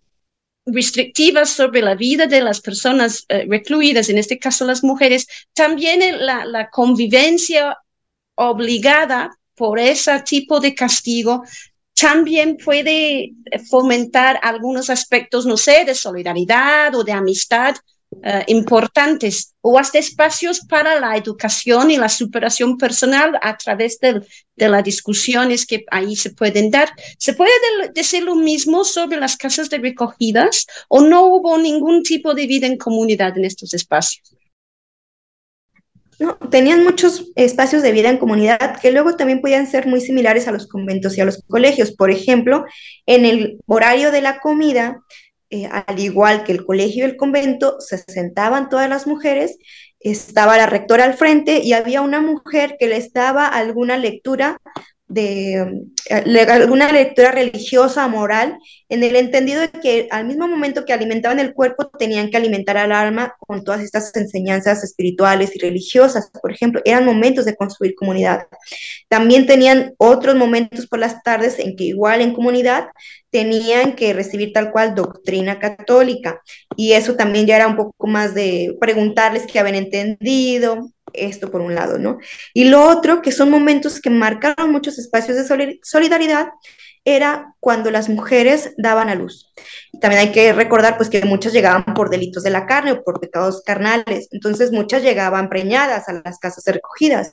restrictivas 0.67 1.51
sobre 1.51 1.81
la 1.81 1.95
vida 1.95 2.27
de 2.27 2.41
las 2.41 2.61
personas 2.61 3.27
uh, 3.31 3.49
recluidas, 3.49 4.09
en 4.09 4.19
este 4.19 4.39
caso 4.39 4.65
las 4.65 4.85
mujeres, 4.85 5.27
también 5.55 6.01
la, 6.25 6.45
la 6.45 6.71
convivencia 6.71 7.79
obligada 8.35 9.31
por 9.55 9.79
ese 9.79 10.21
tipo 10.21 10.61
de 10.61 10.75
castigo 10.75 11.43
también 11.99 12.57
puede 12.57 13.33
fomentar 13.69 14.39
algunos 14.43 14.89
aspectos, 14.89 15.47
no 15.47 15.57
sé, 15.57 15.85
de 15.85 15.97
solidaridad 15.97 16.95
o 16.95 17.03
de 17.03 17.13
amistad 17.13 17.75
uh, 18.11 18.43
importantes 18.47 19.55
o 19.61 19.79
hasta 19.79 19.99
espacios 19.99 20.61
para 20.61 20.99
la 21.01 21.17
educación 21.17 21.91
y 21.91 21.97
la 21.97 22.09
superación 22.09 22.77
personal 22.77 23.39
a 23.43 23.57
través 23.57 23.99
de, 24.01 24.23
de 24.57 24.69
las 24.69 24.85
discusiones 24.85 25.67
que 25.67 25.85
ahí 25.91 26.17
se 26.17 26.31
pueden 26.31 26.71
dar. 26.71 26.91
¿Se 27.19 27.33
puede 27.33 27.51
decir 27.95 28.23
lo 28.23 28.35
mismo 28.35 28.85
sobre 28.85 29.19
las 29.19 29.37
casas 29.37 29.71
de 29.71 29.79
recogidas 29.79 30.67
o 30.89 31.01
no 31.01 31.27
hubo 31.27 31.59
ningún 31.59 32.03
tipo 32.03 32.35
de 32.35 32.47
vida 32.47 32.67
en 32.67 32.77
comunidad 32.77 33.37
en 33.37 33.45
estos 33.45 33.75
espacios? 33.75 34.35
No, 36.19 36.37
tenían 36.51 36.83
muchos 36.83 37.31
espacios 37.37 37.83
de 37.83 37.93
vida 37.93 38.11
en 38.11 38.19
comunidad 38.19 38.81
que 38.81 38.91
luego 38.91 39.15
también 39.15 39.41
podían 39.41 39.69
ser 39.69 39.87
muy 39.87 40.01
similares 40.01 40.49
a 40.49 40.53
los 40.53 40.67
conventos 40.67 41.17
y 41.17 41.21
a 41.21 41.25
los 41.25 41.45
colegios. 41.47 41.93
Por 41.93 42.11
ejemplo, 42.11 42.65
en 43.07 43.25
el 43.25 43.61
horario 43.67 44.11
de 44.11 44.21
la 44.21 44.41
comida 44.41 45.01
eh, 45.51 45.67
al 45.67 45.99
igual 45.99 46.45
que 46.45 46.53
el 46.53 46.65
colegio 46.65 47.07
y 47.07 47.11
el 47.11 47.17
convento, 47.17 47.81
se 47.81 47.99
sentaban 47.99 48.69
todas 48.69 48.89
las 48.89 49.07
mujeres, 49.07 49.59
estaba 50.01 50.57
la 50.57 50.67
rectora 50.67 51.05
al 51.05 51.15
frente 51.15 51.61
y 51.63 51.73
había 51.73 52.03
una 52.03 52.21
mujer 52.21 52.77
que 52.79 52.87
les 52.87 53.13
daba 53.13 53.47
alguna 53.47 53.97
lectura 53.97 54.61
de 55.09 55.87
eh, 56.11 56.41
alguna 56.49 56.93
lectura 56.93 57.33
religiosa, 57.33 58.07
moral, 58.09 58.59
en 58.89 59.03
el 59.03 59.17
entendido 59.17 59.63
de 59.63 59.71
que 59.71 60.09
al 60.11 60.27
mismo 60.27 60.47
momento 60.47 60.85
que 60.85 60.93
alimentaban 60.93 61.41
el 61.41 61.55
cuerpo, 61.55 61.91
tenían 61.99 62.31
que 62.31 62.37
alimentar 62.37 62.77
al 62.77 62.93
alma 62.93 63.35
con 63.39 63.65
todas 63.65 63.81
estas 63.81 64.15
enseñanzas 64.15 64.85
espirituales 64.85 65.57
y 65.57 65.59
religiosas. 65.59 66.31
Por 66.41 66.53
ejemplo, 66.53 66.81
eran 66.85 67.05
momentos 67.05 67.45
de 67.45 67.57
construir 67.57 67.95
comunidad. 67.95 68.47
También 69.09 69.47
tenían 69.47 69.95
otros 69.99 70.37
momentos 70.37 70.87
por 70.87 70.99
las 70.99 71.23
tardes 71.23 71.59
en 71.59 71.75
que 71.77 71.85
igual 71.85 72.21
en 72.21 72.35
comunidad 72.35 72.89
tenían 73.31 73.95
que 73.95 74.13
recibir 74.13 74.53
tal 74.53 74.71
cual 74.73 74.95
doctrina 74.95 75.59
católica. 75.59 76.43
Y 76.77 76.93
eso 76.93 77.15
también 77.15 77.47
ya 77.47 77.57
era 77.57 77.67
un 77.67 77.77
poco 77.77 78.07
más 78.07 78.35
de 78.35 78.77
preguntarles 78.81 79.47
qué 79.47 79.59
habían 79.59 79.77
entendido, 79.77 80.91
esto 81.13 81.51
por 81.51 81.61
un 81.61 81.75
lado, 81.75 81.99
¿no? 81.99 82.19
Y 82.55 82.65
lo 82.65 82.87
otro, 82.87 83.23
que 83.23 83.33
son 83.33 83.51
momentos 83.51 84.01
que 84.01 84.11
marcaron 84.11 84.73
muchos 84.73 84.99
espacios 84.99 85.37
de 85.37 85.79
solidaridad, 85.83 86.49
era 87.05 87.55
cuando 87.61 87.91
las 87.91 88.09
mujeres 88.09 88.75
daban 88.77 89.09
a 89.09 89.15
luz. 89.15 89.53
también 90.01 90.21
hay 90.21 90.33
que 90.33 90.53
recordar 90.53 90.97
pues 90.99 91.09
que 91.09 91.25
muchas 91.25 91.53
llegaban 91.53 91.95
por 91.95 92.11
delitos 92.11 92.43
de 92.43 92.51
la 92.51 92.67
carne 92.67 92.93
o 92.93 93.03
por 93.03 93.21
pecados 93.21 93.63
carnales, 93.65 94.29
entonces 94.31 94.73
muchas 94.73 95.03
llegaban 95.03 95.49
preñadas 95.49 96.09
a 96.09 96.13
las 96.25 96.39
casas 96.39 96.65
recogidas. 96.67 97.31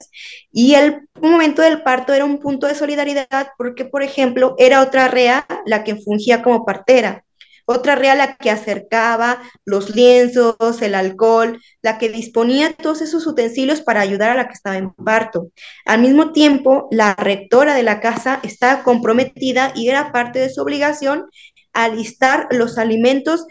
Y 0.52 0.76
el 0.76 1.08
momento 1.22 1.62
del 1.62 1.84
parto 1.84 2.14
era 2.14 2.26
un 2.26 2.40
punto 2.40 2.68
de 2.68 2.76
solidaridad 2.76 3.50
porque, 3.58 3.86
por 3.86 4.02
ejemplo, 4.02 4.56
era 4.58 4.82
otra 4.82 5.10
rea 5.10 5.46
la 5.66 5.84
que 5.84 5.98
fungía 5.98 6.42
como 6.42 6.66
partera 6.66 7.26
otra 7.66 7.96
real 7.96 8.20
la 8.20 8.36
que 8.36 8.52
acercaba 8.52 9.42
los 9.66 9.96
lienzos, 9.96 10.82
el 10.82 10.96
alcohol, 10.96 11.60
la 11.82 11.98
que 11.98 12.10
disponía 12.10 12.74
todos 12.74 13.02
esos 13.02 13.26
utensilios 13.28 13.82
para 13.82 14.02
ayudar 14.02 14.32
a 14.32 14.36
la 14.36 14.48
que 14.48 14.54
estaba 14.54 14.78
en 14.78 14.92
parto. 14.92 15.50
Al 15.86 16.02
mismo 16.02 16.32
tiempo, 16.32 16.88
la 16.92 17.16
rectora 17.16 17.74
de 17.74 17.84
la 17.84 18.00
casa 18.00 18.40
estaba 18.44 18.84
comprometida 18.84 19.72
y 19.76 19.90
era 19.90 20.12
parte 20.12 20.40
de 20.40 20.50
su 20.50 20.62
obligación 20.62 21.26
alistar 21.74 22.48
los 22.52 22.78
alimentos 22.78 23.46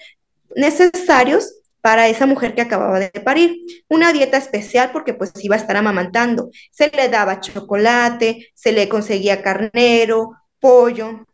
necesarios 0.57 1.61
para 1.81 2.09
esa 2.09 2.25
mujer 2.25 2.55
que 2.55 2.63
acababa 2.63 2.99
de 2.99 3.11
parir. 3.11 3.59
Una 3.89 4.13
dieta 4.13 4.39
especial 4.39 4.91
porque 4.91 5.13
pues 5.13 5.33
iba 5.43 5.55
a 5.55 5.59
estar 5.59 5.77
amamantando. 5.77 6.51
Se 6.71 6.91
le 6.91 7.11
daba 7.11 7.41
chocolate, 7.41 8.49
se 8.55 8.73
le 8.73 8.89
conseguía 8.89 9.43
carnero, 9.43 10.33
pollo, 10.59 11.27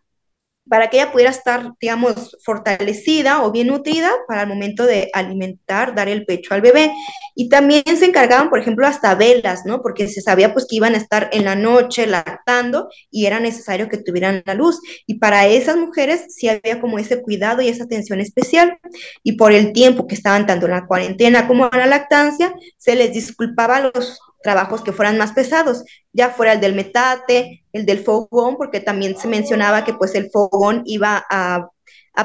para 0.71 0.89
que 0.89 0.99
ella 0.99 1.11
pudiera 1.11 1.33
estar, 1.33 1.73
digamos, 1.81 2.37
fortalecida 2.45 3.43
o 3.43 3.51
bien 3.51 3.67
nutrida 3.67 4.09
para 4.29 4.43
el 4.43 4.49
momento 4.49 4.87
de 4.87 5.11
alimentar, 5.13 5.97
dar 5.97 6.09
el 6.09 6.25
pecho 6.25 6.55
al 6.55 6.61
bebé. 6.61 6.93
Y 7.35 7.49
también 7.49 7.83
se 7.97 8.07
encargaban, 8.07 8.51
por 8.51 8.61
ejemplo, 8.61 8.87
hasta 8.87 9.17
velas, 9.17 9.67
¿no? 9.67 9.83
Porque 9.83 10.07
se 10.07 10.21
sabía 10.21 10.53
pues 10.53 10.67
que 10.71 10.77
iban 10.77 10.95
a 10.95 10.99
estar 10.99 11.29
en 11.33 11.45
la 11.45 11.57
noche 11.57 12.07
lactando 12.07 12.89
y 13.11 13.27
era 13.27 13.41
necesario 13.41 13.89
que 13.89 13.99
tuvieran 13.99 14.45
la 14.47 14.55
luz. 14.55 14.81
Y 15.07 15.19
para 15.19 15.49
esas 15.49 15.77
mujeres 15.77 16.27
sí 16.29 16.49
había 16.49 16.81
como 16.81 17.01
ese 17.01 17.21
cuidado 17.21 17.63
y 17.63 17.69
esa 17.69 17.83
atención 17.83 18.21
especial. 18.21 18.79
Y 19.25 19.33
por 19.33 19.51
el 19.51 19.73
tiempo 19.73 20.07
que 20.07 20.15
estaban 20.15 20.47
tanto 20.47 20.67
en 20.67 20.73
la 20.73 20.87
cuarentena 20.87 21.49
como 21.49 21.69
en 21.73 21.79
la 21.81 21.87
lactancia, 21.87 22.55
se 22.79 22.95
les 22.95 23.13
disculpaba 23.13 23.79
a 23.79 23.91
los 23.93 24.21
trabajos 24.43 24.83
que 24.83 24.93
fueran 24.93 25.19
más 25.19 25.33
pesados, 25.33 25.85
ya 26.13 26.31
fuera 26.31 26.55
el 26.55 26.61
del 26.61 26.75
metate, 26.75 27.65
el 27.73 27.87
del 27.87 28.01
fogón, 28.01 28.57
porque 28.57 28.81
también 28.81 29.17
se 29.17 29.29
mencionaba 29.29 29.85
que 29.85 29.95
pues 29.95 30.15
el 30.15 30.31
fogón 30.31 30.83
iba 30.87 31.25
a, 31.31 31.69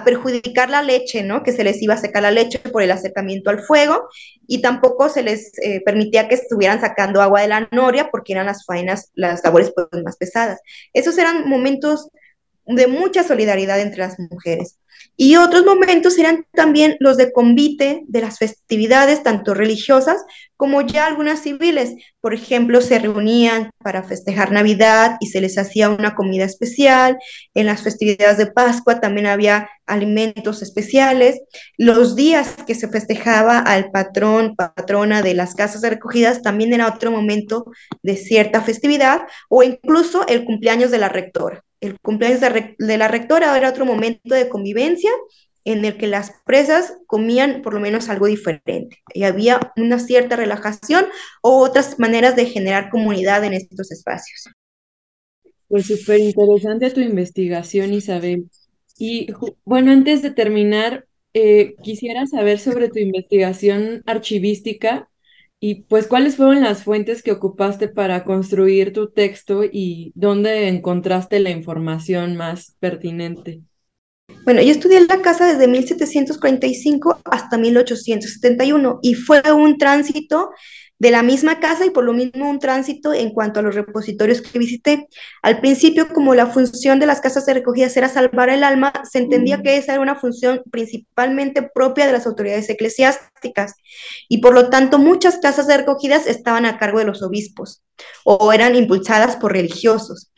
perjudicar 0.04 0.70
la 0.70 0.82
leche, 0.82 1.24
¿no? 1.24 1.42
Que 1.42 1.54
se 1.54 1.64
les 1.64 1.82
iba 1.82 1.94
a 1.94 1.98
secar 1.98 2.22
la 2.22 2.30
leche 2.30 2.60
por 2.60 2.84
el 2.84 2.92
acercamiento 2.92 3.50
al 3.50 3.62
fuego 3.64 4.10
y 4.46 4.62
tampoco 4.62 5.08
se 5.08 5.24
les 5.24 5.58
eh, 5.64 5.82
permitía 5.86 6.28
que 6.28 6.36
estuvieran 6.36 6.82
sacando 6.82 7.22
agua 7.22 7.40
de 7.40 7.48
la 7.48 7.70
noria 7.72 8.10
porque 8.12 8.34
eran 8.34 8.46
las 8.46 8.66
faenas, 8.66 9.12
las 9.14 9.42
labores 9.42 9.72
pues, 9.74 10.04
más 10.04 10.18
pesadas. 10.18 10.60
Esos 10.92 11.18
eran 11.18 11.48
momentos 11.48 12.10
de 12.66 12.88
mucha 12.88 13.24
solidaridad 13.24 13.80
entre 13.80 14.00
las 14.00 14.20
mujeres. 14.20 14.78
Y 15.18 15.38
otros 15.38 15.66
momentos 15.66 16.18
eran 16.18 16.46
también 16.54 16.98
los 17.00 17.16
de 17.16 17.32
convite 17.32 18.04
de 18.08 18.22
las 18.22 18.38
festividades, 18.38 19.24
tanto 19.24 19.54
religiosas 19.54 20.26
como 20.58 20.82
ya 20.82 21.06
algunas 21.06 21.42
civiles. 21.42 21.94
Por 22.20 22.34
ejemplo, 22.34 22.82
se 22.82 23.00
reunían 23.00 23.72
para 23.82 24.04
festejar 24.04 24.52
Navidad 24.52 25.16
y 25.22 25.28
se 25.28 25.40
les 25.40 25.58
hacía 25.58 25.90
una 25.90 26.16
comida 26.16 26.44
especial. 26.44 27.18
En 27.54 27.66
las 27.66 27.82
festividades 27.82 28.38
de 28.38 28.48
Pascua 28.48 29.00
también 29.00 29.28
había 29.28 29.70
alimentos 29.86 30.62
especiales. 30.62 31.40
Los 31.78 32.16
días 32.18 32.56
que 32.68 32.76
se 32.76 32.90
festejaba 32.90 33.60
al 33.60 33.92
patrón, 33.92 34.56
patrona 34.56 35.22
de 35.22 35.34
las 35.34 35.56
casas 35.56 35.82
de 35.82 35.92
recogidas 35.92 36.42
también 36.42 36.74
era 36.74 36.90
otro 36.90 37.10
momento 37.12 37.72
de 38.04 38.18
cierta 38.18 38.62
festividad 38.62 39.22
o 39.50 39.64
incluso 39.64 40.28
el 40.28 40.44
cumpleaños 40.44 40.92
de 40.92 40.98
la 40.98 41.10
rectora 41.10 41.64
el 41.86 42.00
cumpleaños 42.00 42.42
de, 42.42 42.98
la 42.98 43.08
rectora 43.08 43.58
era 43.58 43.70
otro 43.70 43.86
momento 43.86 44.36
de 44.36 44.50
convivencia 44.50 45.12
en 45.64 45.84
el 45.84 45.98
que 45.98 46.08
las 46.08 46.32
presas 46.46 46.94
comían 47.08 47.62
por 47.62 47.74
lo 47.74 47.80
menos 47.80 48.10
algo 48.10 48.28
diferente 48.28 49.00
y 49.14 49.24
había 49.24 49.60
una 49.78 50.00
cierta 50.00 50.36
relajación 50.36 51.06
o 51.42 51.58
otras 51.58 52.00
maneras 52.00 52.36
de 52.36 52.46
generar 52.46 52.90
comunidad 52.90 53.44
en 53.44 53.54
estos 53.54 53.92
espacios. 53.92 54.48
Pues 55.68 55.88
súper 55.88 56.20
interesante 56.20 56.92
tu 56.92 57.02
investigación, 57.02 57.94
Isabel. 57.94 58.50
Y 58.98 59.28
bueno, 59.66 59.92
antes 59.92 60.22
de 60.22 60.32
terminar, 60.32 61.08
eh, 61.34 61.76
quisiera 61.84 62.28
saber 62.28 62.60
sobre 62.60 62.90
tu 62.90 63.00
investigación 63.00 64.04
archivística 64.06 65.10
y 65.60 65.84
pues 65.84 66.08
cuáles 66.08 66.36
fueron 66.36 66.62
las 66.62 66.84
fuentes 66.84 67.24
que 67.24 67.32
ocupaste 67.32 67.88
para 67.88 68.24
construir 68.24 68.94
tu 68.94 69.12
texto 69.12 69.64
y 69.64 70.12
dónde 70.16 70.68
encontraste 70.68 71.40
la 71.40 71.50
información 71.50 72.36
más 72.36 72.76
pertinente. 72.80 73.62
Bueno, 74.44 74.62
yo 74.62 74.72
estudié 74.72 74.98
en 74.98 75.08
la 75.08 75.22
casa 75.22 75.48
desde 75.48 75.68
1745 75.68 77.22
hasta 77.26 77.58
1871 77.58 79.00
y 79.02 79.16
fue 79.16 79.42
un 79.52 79.78
tránsito 79.78 80.52
de 80.98 81.12
la 81.12 81.24
misma 81.24 81.60
casa 81.60 81.86
y 81.86 81.90
por 81.90 82.04
lo 82.04 82.14
mismo 82.14 82.50
un 82.50 82.60
tránsito 82.60 83.14
en 83.14 83.32
cuanto 83.32 83.60
a 83.60 83.64
los 83.64 83.76
repositorios 83.76 84.42
que 84.42 84.60
visité. 84.60 85.08
Al 85.42 85.60
principio, 85.60 86.08
como 86.08 86.36
la 86.36 86.48
función 86.48 87.00
de 87.00 87.06
las 87.06 87.22
casas 87.22 87.46
de 87.46 87.54
recogidas 87.54 87.96
era 87.98 88.08
salvar 88.08 88.50
el 88.50 88.64
alma, 88.64 88.94
se 89.10 89.20
entendía 89.20 89.62
que 89.62 89.78
esa 89.78 89.94
era 89.94 90.02
una 90.02 90.16
función 90.16 90.64
principalmente 90.72 91.64
propia 91.64 92.06
de 92.06 92.14
las 92.14 92.26
autoridades 92.26 92.70
eclesiásticas 92.70 93.74
y 94.30 94.40
por 94.40 94.54
lo 94.54 94.70
tanto 94.70 94.98
muchas 94.98 95.38
casas 95.38 95.68
de 95.68 95.78
recogidas 95.78 96.28
estaban 96.28 96.66
a 96.66 96.78
cargo 96.78 97.00
de 97.00 97.06
los 97.06 97.22
obispos 97.22 97.84
o 98.24 98.54
eran 98.54 98.76
impulsadas 98.76 99.36
por 99.36 99.52
religiosos. 99.54 100.32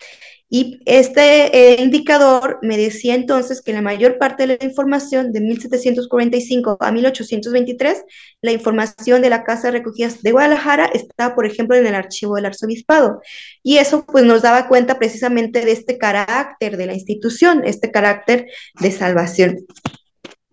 Y 0.50 0.80
este 0.86 1.58
eh, 1.58 1.82
indicador 1.82 2.60
me 2.62 2.78
decía 2.78 3.16
entonces 3.16 3.62
que 3.62 3.74
la 3.74 3.82
mayor 3.82 4.18
parte 4.18 4.48
de 4.48 4.58
la 4.58 4.66
información 4.66 5.34
de 5.34 5.42
1745 5.42 6.78
a 6.80 6.92
1823, 6.92 8.04
la 8.42 8.52
información 8.54 9.22
de 9.22 9.30
la 9.30 9.44
Casa 9.44 9.68
de 9.68 9.80
Recogidas 9.80 10.22
de 10.22 10.32
Guadalajara 10.32 10.86
estaba, 10.94 11.36
por 11.36 11.46
ejemplo, 11.46 11.76
en 11.76 11.86
el 11.86 11.96
archivo 11.96 12.36
del 12.36 12.46
arzobispado. 12.46 13.22
Y 13.62 13.78
eso 13.78 14.06
pues 14.06 14.24
nos 14.24 14.42
daba 14.42 14.70
cuenta 14.70 14.98
precisamente 14.98 15.66
de 15.66 15.74
este 15.74 15.98
carácter 15.98 16.78
de 16.78 16.86
la 16.86 16.94
institución, 16.94 17.64
este 17.66 17.92
carácter 17.92 18.48
de 18.80 18.92
salvación. 18.92 19.66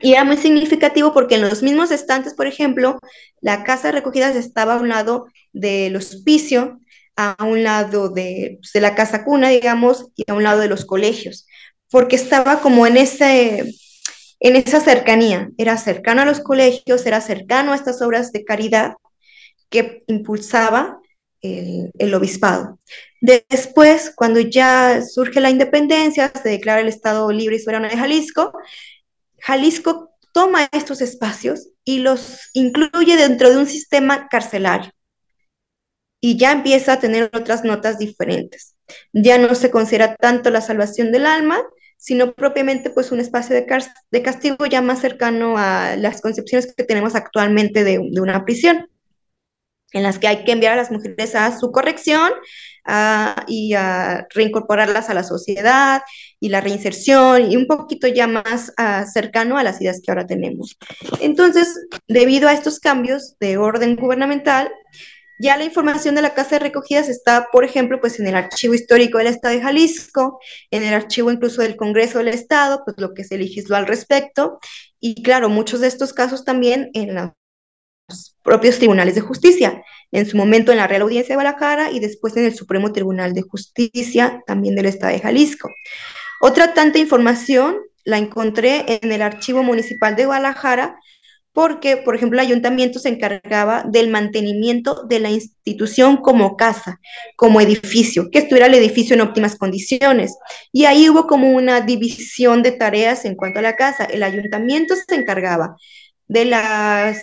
Y 0.01 0.13
era 0.13 0.25
muy 0.25 0.37
significativo 0.37 1.15
porque 1.15 1.37
en 1.37 1.43
los 1.43 1.63
mismos 1.63 1.93
estantes, 1.93 2.35
por 2.35 2.49
ejemplo, 2.49 2.99
la 3.41 3.63
Casa 3.63 3.89
de 3.89 3.93
Recogidas 3.93 4.35
estaba 4.35 4.75
a 4.75 4.81
un 4.81 4.89
lado 4.89 5.29
del 5.53 5.95
hospicio 5.95 6.81
a 7.17 7.37
un 7.45 7.63
lado 7.63 8.09
de, 8.09 8.59
pues, 8.61 8.73
de, 8.73 8.81
la 8.81 8.95
casa 8.95 9.25
cuna, 9.25 9.49
digamos, 9.51 10.07
y 10.17 10.25
a 10.31 10.35
un 10.35 10.43
lado 10.43 10.61
de 10.61 10.69
los 10.69 10.85
colegios, 10.85 11.47
porque 11.91 12.17
estaba 12.17 12.61
como 12.61 12.87
en, 12.87 12.97
ese, 12.97 13.65
en 14.41 14.57
esa 14.57 14.81
cercanía, 14.81 15.51
era 15.59 15.77
cercano 15.77 16.23
a 16.23 16.25
los 16.25 16.41
colegios, 16.41 17.07
era 17.07 17.21
cercano 17.21 17.73
a 17.73 17.77
estas 17.77 18.03
obras 18.03 18.33
de 18.33 18.45
caridad 18.45 18.95
que 19.71 20.03
impulsaba 20.07 20.99
el, 21.41 21.91
el 21.99 22.15
obispado. 22.15 22.79
Después, 23.21 24.13
cuando 24.15 24.41
ya 24.41 25.03
surge 25.03 25.41
la 25.41 25.51
independencia, 25.51 26.33
se 26.43 26.49
declara 26.49 26.81
el 26.81 26.89
Estado 26.89 27.31
libre 27.33 27.57
y 27.57 27.59
soberano 27.59 27.89
de 27.89 27.97
Jalisco, 27.97 28.53
Jalisco 29.41 30.11
toma 30.33 30.69
estos 30.73 31.01
espacios 31.01 31.69
y 31.85 31.99
los 31.99 32.51
incluye 32.55 33.17
dentro 33.17 33.51
de 33.51 33.59
un 33.59 33.67
sistema 33.67 34.29
carcelario 34.29 34.91
y 36.25 36.39
ya 36.39 36.53
empieza 36.53 36.95
a 36.95 37.01
tener 37.01 37.25
otras 37.35 37.65
notas 37.65 37.99
diferentes. 37.99 38.77
Ya 39.13 39.37
no 39.37 39.55
se 39.55 39.71
considera 39.71 40.17
tanto 40.17 40.49
la 40.49 40.63
salvación 40.63 41.13
del 41.13 41.27
alma, 41.27 41.61
sino 41.99 42.33
propiamente 42.33 42.89
pues 42.89 43.13
un 43.13 43.21
espacio 43.21 43.55
de, 43.55 44.23
castigo 44.23 44.65
ya 44.65 44.81
más 44.81 45.01
cercano 45.01 45.57
a 45.59 45.97
las 45.97 46.23
concepciones 46.23 46.73
que 46.75 46.83
tenemos 46.83 47.15
actualmente 47.15 47.85
de, 47.85 48.01
de, 48.11 48.21
una 48.23 48.43
prisión, 48.47 48.89
en 49.93 50.03
las 50.03 50.19
que 50.19 50.29
hay 50.29 50.45
que 50.45 50.53
enviar 50.53 50.73
a 50.73 50.77
las 50.77 50.91
mujeres 50.91 51.35
a 51.35 51.59
su 51.59 51.71
corrección 51.71 52.33
y 53.47 53.75
a 53.75 54.27
reincorporarlas 54.35 55.11
a 55.11 55.15
la 55.15 55.25
sociedad 55.25 56.01
y 56.41 56.49
la 56.49 56.63
reinserción 56.63 57.53
y 57.53 57.57
un 57.57 57.67
poquito 57.67 58.09
ya 58.09 58.27
más 58.27 58.73
cercano 59.13 59.59
a 59.59 59.63
las 59.63 59.79
ideas 59.83 60.01
que 60.03 60.11
ahora 60.11 60.27
tenemos. 60.27 60.79
Entonces, 61.21 61.87
debido 62.09 62.49
a 62.49 62.55
estos 62.55 62.81
cambios 62.81 63.37
de 63.41 63.59
orden 63.59 63.97
gubernamental, 63.97 64.73
ya 65.39 65.57
la 65.57 65.65
información 65.65 66.15
de 66.15 66.23
la 66.23 66.35
casa 66.35 66.57
de 66.57 66.61
recogidas 66.61 67.09
está, 67.09 67.49
por 67.51 67.65
ejemplo, 67.65 68.01
pues 68.01 68.21
en 68.21 68.27
el 68.27 68.37
archivo 68.37 68.75
histórico 68.75 69.19
del 69.19 69.27
Estado 69.29 69.55
de 69.55 69.63
Jalisco, 69.63 70.39
en 70.71 70.83
el 70.85 70.95
archivo 70.95 71.31
incluso 71.31 71.63
del 71.63 71.77
Congreso 71.77 72.19
del 72.19 72.29
Estado, 72.29 72.83
pues 72.85 72.97
lo 72.99 73.15
que 73.15 73.25
se 73.25 73.39
legisló 73.39 73.77
al 73.77 73.87
respecto, 73.87 74.59
y 75.01 75.23
claro, 75.23 75.49
muchos 75.49 75.81
de 75.81 75.89
estos 75.89 76.13
casos 76.13 76.45
también 76.45 76.91
en 76.95 77.15
los 77.15 78.37
propios 78.43 78.79
tribunales 78.79 79.15
de 79.15 79.21
justicia, 79.23 79.83
en 80.13 80.27
su 80.27 80.37
momento 80.37 80.71
en 80.71 80.79
la 80.79 80.87
Real 80.87 81.03
Audiencia 81.03 81.33
de 81.33 81.43
Guadalajara 81.43 81.91
y 81.91 82.01
después 82.01 82.37
en 82.37 82.45
el 82.45 82.55
Supremo 82.55 82.93
Tribunal 82.93 83.35
de 83.35 83.43
Justicia 83.43 84.43
también 84.47 84.77
del 84.77 84.87
Estado 84.87 85.13
de 85.13 85.21
Jalisco. 85.21 85.71
Otra 86.41 86.75
tanta 86.75 86.99
información 86.99 87.79
la 88.05 88.19
encontré 88.19 88.85
en 89.03 89.11
el 89.11 89.23
Archivo 89.23 89.63
Municipal 89.63 90.15
de 90.15 90.27
Guadalajara, 90.27 90.99
porque, 91.55 91.97
por 91.97 92.17
ejemplo, 92.17 92.41
el 92.41 92.47
ayuntamiento 92.47 92.99
se 92.99 93.09
encargaba 93.09 93.85
del 93.85 94.11
mantenimiento 94.11 95.05
de 95.05 95.21
la 95.21 95.31
institución 95.31 96.17
como 96.17 96.57
casa, 96.57 97.01
como 97.37 97.61
edificio, 97.61 98.29
que 98.31 98.41
estuviera 98.41 98.67
el 98.67 98.75
edificio 98.75 99.15
en 99.15 99.21
óptimas 99.21 99.55
condiciones. 99.57 100.37
Y 100.73 100.87
ahí 100.87 101.09
hubo 101.09 101.29
como 101.29 101.53
una 101.53 101.81
división 101.81 102.65
de 102.65 102.73
tareas 102.73 103.25
en 103.25 103.37
cuanto 103.37 103.61
a 103.61 103.63
la 103.63 103.77
casa. 103.77 104.05
El 104.05 104.25
ayuntamiento 104.25 104.97
se 104.97 105.15
encargaba 105.15 105.77
de 106.27 106.47
los 106.47 107.17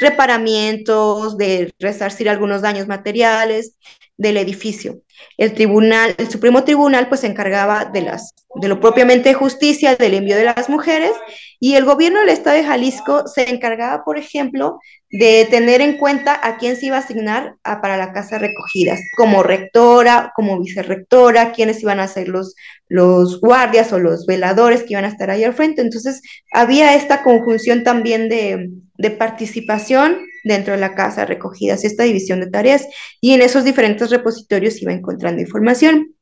reparamientos, 0.00 1.38
de 1.38 1.72
resarcir 1.78 2.28
algunos 2.28 2.62
daños 2.62 2.88
materiales 2.88 3.76
del 4.16 4.36
edificio. 4.36 5.00
El 5.36 5.52
tribunal, 5.52 6.14
el 6.18 6.30
Supremo 6.30 6.64
Tribunal, 6.64 7.08
pues 7.08 7.20
se 7.20 7.26
encargaba 7.26 7.84
de, 7.84 8.02
las, 8.02 8.34
de 8.54 8.68
lo 8.68 8.80
propiamente 8.80 9.34
justicia, 9.34 9.96
del 9.96 10.14
envío 10.14 10.36
de 10.36 10.44
las 10.44 10.68
mujeres, 10.68 11.12
y 11.60 11.74
el 11.74 11.84
gobierno 11.84 12.20
del 12.20 12.30
estado 12.30 12.56
de 12.56 12.64
Jalisco 12.64 13.26
se 13.26 13.50
encargaba, 13.50 14.04
por 14.04 14.18
ejemplo, 14.18 14.78
de 15.10 15.46
tener 15.50 15.80
en 15.80 15.96
cuenta 15.96 16.38
a 16.42 16.58
quién 16.58 16.76
se 16.76 16.86
iba 16.86 16.96
a 16.96 17.00
asignar 17.00 17.54
para 17.62 17.96
la 17.96 18.12
casa 18.12 18.38
recogidas, 18.38 19.00
como 19.16 19.42
rectora, 19.42 20.32
como 20.34 20.60
vicerrectora, 20.60 21.52
quiénes 21.52 21.82
iban 21.82 22.00
a 22.00 22.08
ser 22.08 22.28
los, 22.28 22.54
los 22.88 23.40
guardias 23.40 23.92
o 23.92 23.98
los 23.98 24.26
veladores 24.26 24.82
que 24.82 24.94
iban 24.94 25.04
a 25.04 25.08
estar 25.08 25.30
ahí 25.30 25.44
al 25.44 25.54
frente. 25.54 25.80
Entonces, 25.80 26.22
había 26.52 26.94
esta 26.94 27.22
conjunción 27.22 27.84
también 27.84 28.28
de, 28.28 28.70
de 28.98 29.10
participación 29.10 30.18
dentro 30.46 30.74
de 30.74 30.80
la 30.80 30.94
casa 30.94 31.24
recogidas, 31.24 31.84
esta 31.84 32.04
división 32.04 32.40
de 32.40 32.50
tareas, 32.50 32.86
y 33.20 33.32
en 33.32 33.42
esos 33.42 33.64
diferentes 33.64 34.10
repositorios 34.10 34.80
iba 34.80 34.92
encontrando 34.92 35.42
información. 35.42 36.14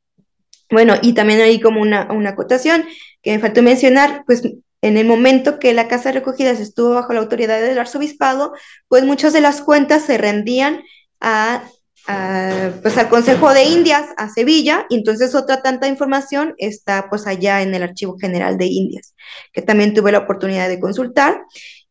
Bueno, 0.70 0.94
y 1.02 1.12
también 1.12 1.40
hay 1.40 1.60
como 1.60 1.80
una, 1.80 2.10
una 2.12 2.30
acotación 2.30 2.84
que 3.22 3.32
me 3.32 3.38
faltó 3.38 3.62
mencionar, 3.62 4.24
pues 4.26 4.42
en 4.84 4.98
el 4.98 5.06
momento 5.06 5.58
que 5.58 5.72
la 5.72 5.88
casa 5.88 6.10
de 6.10 6.18
recogidas 6.18 6.60
estuvo 6.60 6.90
bajo 6.90 7.12
la 7.12 7.20
autoridad 7.20 7.60
del 7.60 7.78
arzobispado, 7.78 8.52
pues 8.88 9.04
muchas 9.04 9.32
de 9.32 9.40
las 9.40 9.62
cuentas 9.62 10.02
se 10.02 10.18
rendían 10.18 10.82
a, 11.20 11.64
pues 12.82 12.98
al 12.98 13.08
Consejo 13.08 13.54
de 13.54 13.64
Indias, 13.64 14.06
a 14.18 14.28
Sevilla, 14.28 14.84
y 14.90 14.96
entonces 14.96 15.34
otra 15.34 15.62
tanta 15.62 15.88
información 15.88 16.54
está 16.58 17.08
pues 17.08 17.26
allá 17.26 17.62
en 17.62 17.74
el 17.74 17.82
Archivo 17.82 18.18
General 18.18 18.58
de 18.58 18.66
Indias, 18.66 19.14
que 19.54 19.62
también 19.62 19.94
tuve 19.94 20.12
la 20.12 20.18
oportunidad 20.18 20.68
de 20.68 20.80
consultar. 20.80 21.42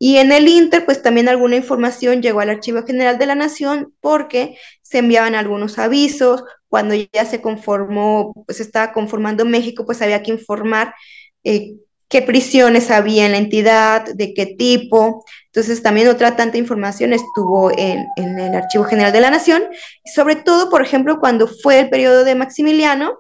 Y 0.05 0.17
en 0.17 0.33
el 0.33 0.49
Inter, 0.49 0.83
pues 0.83 1.01
también 1.01 1.29
alguna 1.29 1.55
información 1.55 2.21
llegó 2.21 2.41
al 2.41 2.49
Archivo 2.49 2.83
General 2.85 3.17
de 3.17 3.25
la 3.25 3.35
Nación 3.35 3.93
porque 4.01 4.57
se 4.81 4.97
enviaban 4.97 5.33
algunos 5.33 5.79
avisos, 5.79 6.43
cuando 6.67 6.93
ya 6.93 7.23
se 7.23 7.39
conformó, 7.39 8.33
pues 8.45 8.59
estaba 8.59 8.91
conformando 8.91 9.45
México, 9.45 9.85
pues 9.85 10.01
había 10.01 10.21
que 10.21 10.31
informar 10.31 10.93
eh, 11.45 11.75
qué 12.09 12.21
prisiones 12.21 12.91
había 12.91 13.25
en 13.25 13.31
la 13.31 13.37
entidad, 13.37 14.03
de 14.13 14.33
qué 14.33 14.45
tipo. 14.45 15.23
Entonces 15.45 15.81
también 15.81 16.09
otra 16.09 16.35
tanta 16.35 16.57
información 16.57 17.13
estuvo 17.13 17.71
en, 17.71 18.05
el 18.17 18.55
Archivo 18.55 18.83
General 18.83 19.13
de 19.13 19.21
la 19.21 19.31
Nación. 19.31 19.63
Sobre 20.03 20.35
todo, 20.35 20.69
por 20.69 20.81
ejemplo, 20.81 21.21
cuando 21.21 21.47
fue 21.47 21.79
el 21.79 21.89
periodo 21.89 22.25
de 22.25 22.35
Maximiliano, 22.35 23.19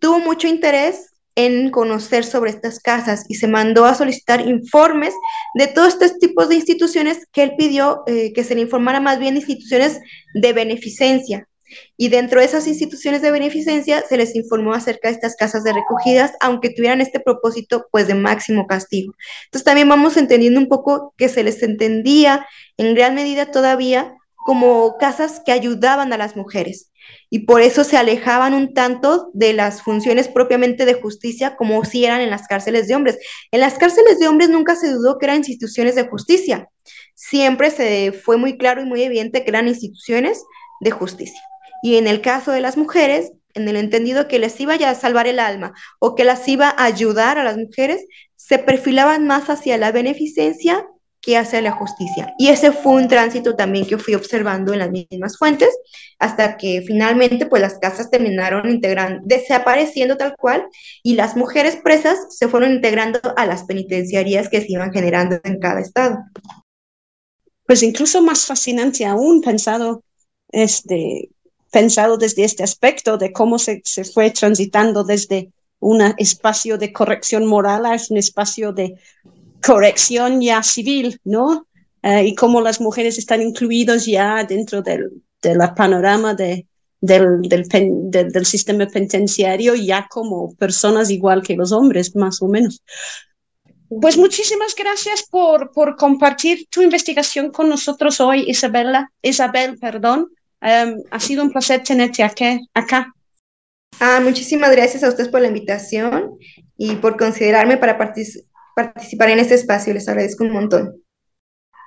tuvo 0.00 0.18
mucho 0.18 0.48
interés 0.48 1.13
en 1.36 1.70
conocer 1.70 2.24
sobre 2.24 2.50
estas 2.50 2.80
casas 2.80 3.24
y 3.28 3.34
se 3.34 3.48
mandó 3.48 3.84
a 3.86 3.94
solicitar 3.94 4.46
informes 4.46 5.14
de 5.54 5.66
todos 5.66 5.94
estos 5.94 6.18
tipos 6.18 6.48
de 6.48 6.56
instituciones 6.56 7.26
que 7.32 7.42
él 7.42 7.54
pidió 7.58 8.02
eh, 8.06 8.32
que 8.32 8.44
se 8.44 8.54
le 8.54 8.60
informara 8.60 9.00
más 9.00 9.18
bien 9.18 9.36
instituciones 9.36 10.00
de 10.34 10.52
beneficencia, 10.52 11.48
y 11.96 12.08
dentro 12.08 12.40
de 12.40 12.46
esas 12.46 12.66
instituciones 12.66 13.22
de 13.22 13.30
beneficencia 13.30 14.02
se 14.06 14.16
les 14.16 14.34
informó 14.34 14.74
acerca 14.74 15.08
de 15.08 15.14
estas 15.14 15.36
casas 15.36 15.64
de 15.64 15.72
recogidas, 15.72 16.32
aunque 16.40 16.70
tuvieran 16.70 17.00
este 17.00 17.20
propósito 17.20 17.86
pues 17.90 18.06
de 18.06 18.14
máximo 18.14 18.66
castigo. 18.66 19.14
Entonces 19.46 19.64
también 19.64 19.88
vamos 19.88 20.16
entendiendo 20.16 20.60
un 20.60 20.68
poco 20.68 21.14
que 21.16 21.28
se 21.28 21.42
les 21.42 21.62
entendía 21.62 22.46
en 22.76 22.94
gran 22.94 23.14
medida 23.14 23.50
todavía 23.50 24.14
como 24.46 24.96
casas 24.98 25.40
que 25.44 25.52
ayudaban 25.52 26.12
a 26.12 26.18
las 26.18 26.36
mujeres 26.36 26.90
y 27.30 27.40
por 27.40 27.62
eso 27.62 27.84
se 27.84 27.96
alejaban 27.96 28.54
un 28.54 28.74
tanto 28.74 29.30
de 29.34 29.52
las 29.52 29.82
funciones 29.82 30.28
propiamente 30.28 30.84
de 30.84 30.94
justicia 30.94 31.56
como 31.56 31.84
si 31.84 32.04
eran 32.04 32.20
en 32.20 32.30
las 32.30 32.46
cárceles 32.46 32.86
de 32.86 32.94
hombres. 32.94 33.18
En 33.50 33.60
las 33.60 33.74
cárceles 33.74 34.18
de 34.18 34.28
hombres 34.28 34.50
nunca 34.50 34.76
se 34.76 34.90
dudó 34.92 35.18
que 35.18 35.26
eran 35.26 35.38
instituciones 35.38 35.94
de 35.94 36.06
justicia. 36.06 36.68
Siempre 37.14 37.70
se 37.70 38.12
fue 38.12 38.36
muy 38.36 38.56
claro 38.56 38.82
y 38.82 38.84
muy 38.84 39.02
evidente 39.02 39.42
que 39.42 39.50
eran 39.50 39.68
instituciones 39.68 40.44
de 40.80 40.90
justicia. 40.90 41.40
Y 41.82 41.96
en 41.96 42.06
el 42.06 42.20
caso 42.20 42.52
de 42.52 42.60
las 42.60 42.76
mujeres, 42.76 43.32
en 43.54 43.68
el 43.68 43.76
entendido 43.76 44.28
que 44.28 44.38
les 44.38 44.60
iba 44.60 44.74
a 44.74 44.94
salvar 44.94 45.26
el 45.26 45.38
alma 45.38 45.72
o 45.98 46.14
que 46.14 46.24
las 46.24 46.46
iba 46.48 46.68
a 46.68 46.84
ayudar 46.84 47.38
a 47.38 47.44
las 47.44 47.56
mujeres, 47.56 48.04
se 48.36 48.58
perfilaban 48.58 49.26
más 49.26 49.48
hacia 49.48 49.78
la 49.78 49.90
beneficencia 49.92 50.86
que 51.24 51.38
hacia 51.38 51.62
la 51.62 51.72
justicia. 51.72 52.34
Y 52.38 52.48
ese 52.48 52.70
fue 52.72 52.92
un 52.92 53.08
tránsito 53.08 53.56
también 53.56 53.86
que 53.86 53.96
fui 53.96 54.14
observando 54.14 54.72
en 54.72 54.80
las 54.80 54.90
mismas 54.90 55.38
fuentes, 55.38 55.70
hasta 56.18 56.56
que 56.56 56.82
finalmente 56.86 57.46
pues 57.46 57.62
las 57.62 57.78
casas 57.78 58.10
terminaron 58.10 58.68
integrando, 58.68 59.22
desapareciendo 59.24 60.16
tal 60.16 60.36
cual, 60.36 60.66
y 61.02 61.14
las 61.14 61.36
mujeres 61.36 61.76
presas 61.82 62.18
se 62.28 62.48
fueron 62.48 62.72
integrando 62.72 63.20
a 63.36 63.46
las 63.46 63.64
penitenciarías 63.64 64.48
que 64.48 64.60
se 64.60 64.72
iban 64.72 64.92
generando 64.92 65.40
en 65.44 65.58
cada 65.58 65.80
estado. 65.80 66.18
Pues 67.66 67.82
incluso 67.82 68.20
más 68.20 68.44
fascinante 68.44 69.06
aún 69.06 69.40
pensado, 69.40 70.04
este, 70.50 71.30
pensado 71.72 72.18
desde 72.18 72.44
este 72.44 72.62
aspecto 72.62 73.16
de 73.16 73.32
cómo 73.32 73.58
se, 73.58 73.80
se 73.84 74.04
fue 74.04 74.30
transitando 74.30 75.04
desde 75.04 75.50
un 75.80 76.02
espacio 76.18 76.76
de 76.76 76.92
corrección 76.92 77.46
moral 77.46 77.86
a 77.86 77.96
un 78.10 78.16
espacio 78.18 78.72
de 78.72 78.98
corrección 79.64 80.40
ya 80.40 80.62
civil, 80.62 81.20
¿no? 81.24 81.66
Eh, 82.02 82.26
y 82.26 82.34
cómo 82.34 82.60
las 82.60 82.80
mujeres 82.80 83.18
están 83.18 83.40
incluidas 83.40 84.04
ya 84.04 84.44
dentro 84.44 84.82
del, 84.82 85.22
panorama 85.74 86.34
de, 86.34 86.66
del, 87.00 87.40
del, 87.42 88.46
sistema 88.46 88.86
penitenciario, 88.86 89.74
ya 89.74 90.06
como 90.10 90.54
personas 90.54 91.10
igual 91.10 91.42
que 91.42 91.56
los 91.56 91.72
hombres, 91.72 92.14
más 92.14 92.42
o 92.42 92.48
menos. 92.48 92.82
Pues 93.88 94.18
muchísimas 94.18 94.74
gracias 94.74 95.22
por, 95.30 95.70
por 95.72 95.96
compartir 95.96 96.66
tu 96.68 96.82
investigación 96.82 97.50
con 97.50 97.68
nosotros 97.68 98.20
hoy, 98.20 98.44
Isabela. 98.46 99.12
Isabel, 99.22 99.78
perdón. 99.78 100.28
Em, 100.60 101.02
ha 101.10 101.20
sido 101.20 101.42
un 101.42 101.50
placer 101.50 101.82
tenerte 101.82 102.22
aquí, 102.22 102.68
acá. 102.74 103.14
Ah, 104.00 104.20
muchísimas 104.22 104.72
gracias 104.72 105.04
a 105.04 105.08
ustedes 105.08 105.28
por 105.28 105.40
la 105.40 105.48
invitación 105.48 106.38
y 106.76 106.96
por 106.96 107.16
considerarme 107.16 107.76
para 107.76 107.96
participar 107.96 108.53
participar 108.74 109.30
en 109.30 109.38
este 109.38 109.54
espacio. 109.54 109.94
Les 109.94 110.08
agradezco 110.08 110.44
un 110.44 110.50
montón. 110.50 111.04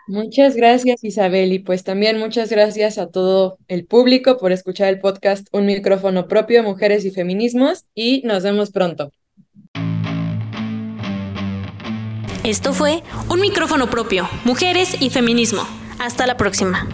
Muchas 0.07 0.55
gracias 0.55 1.03
Isabel 1.03 1.51
y 1.51 1.59
pues 1.59 1.83
también 1.83 2.17
muchas 2.17 2.49
gracias 2.49 2.97
a 2.97 3.07
todo 3.07 3.57
el 3.67 3.85
público 3.85 4.37
por 4.37 4.53
escuchar 4.53 4.87
el 4.87 4.99
podcast 4.99 5.47
Un 5.51 5.65
micrófono 5.65 6.29
propio, 6.29 6.63
Mujeres 6.63 7.03
y 7.03 7.11
Feminismos 7.11 7.85
y 7.93 8.21
nos 8.23 8.43
vemos 8.43 8.71
pronto. 8.71 9.11
Esto 12.45 12.71
fue 12.71 13.03
Un 13.29 13.41
micrófono 13.41 13.89
propio, 13.89 14.29
Mujeres 14.45 15.01
y 15.01 15.09
Feminismo. 15.09 15.63
Hasta 15.99 16.25
la 16.25 16.37
próxima. 16.37 16.87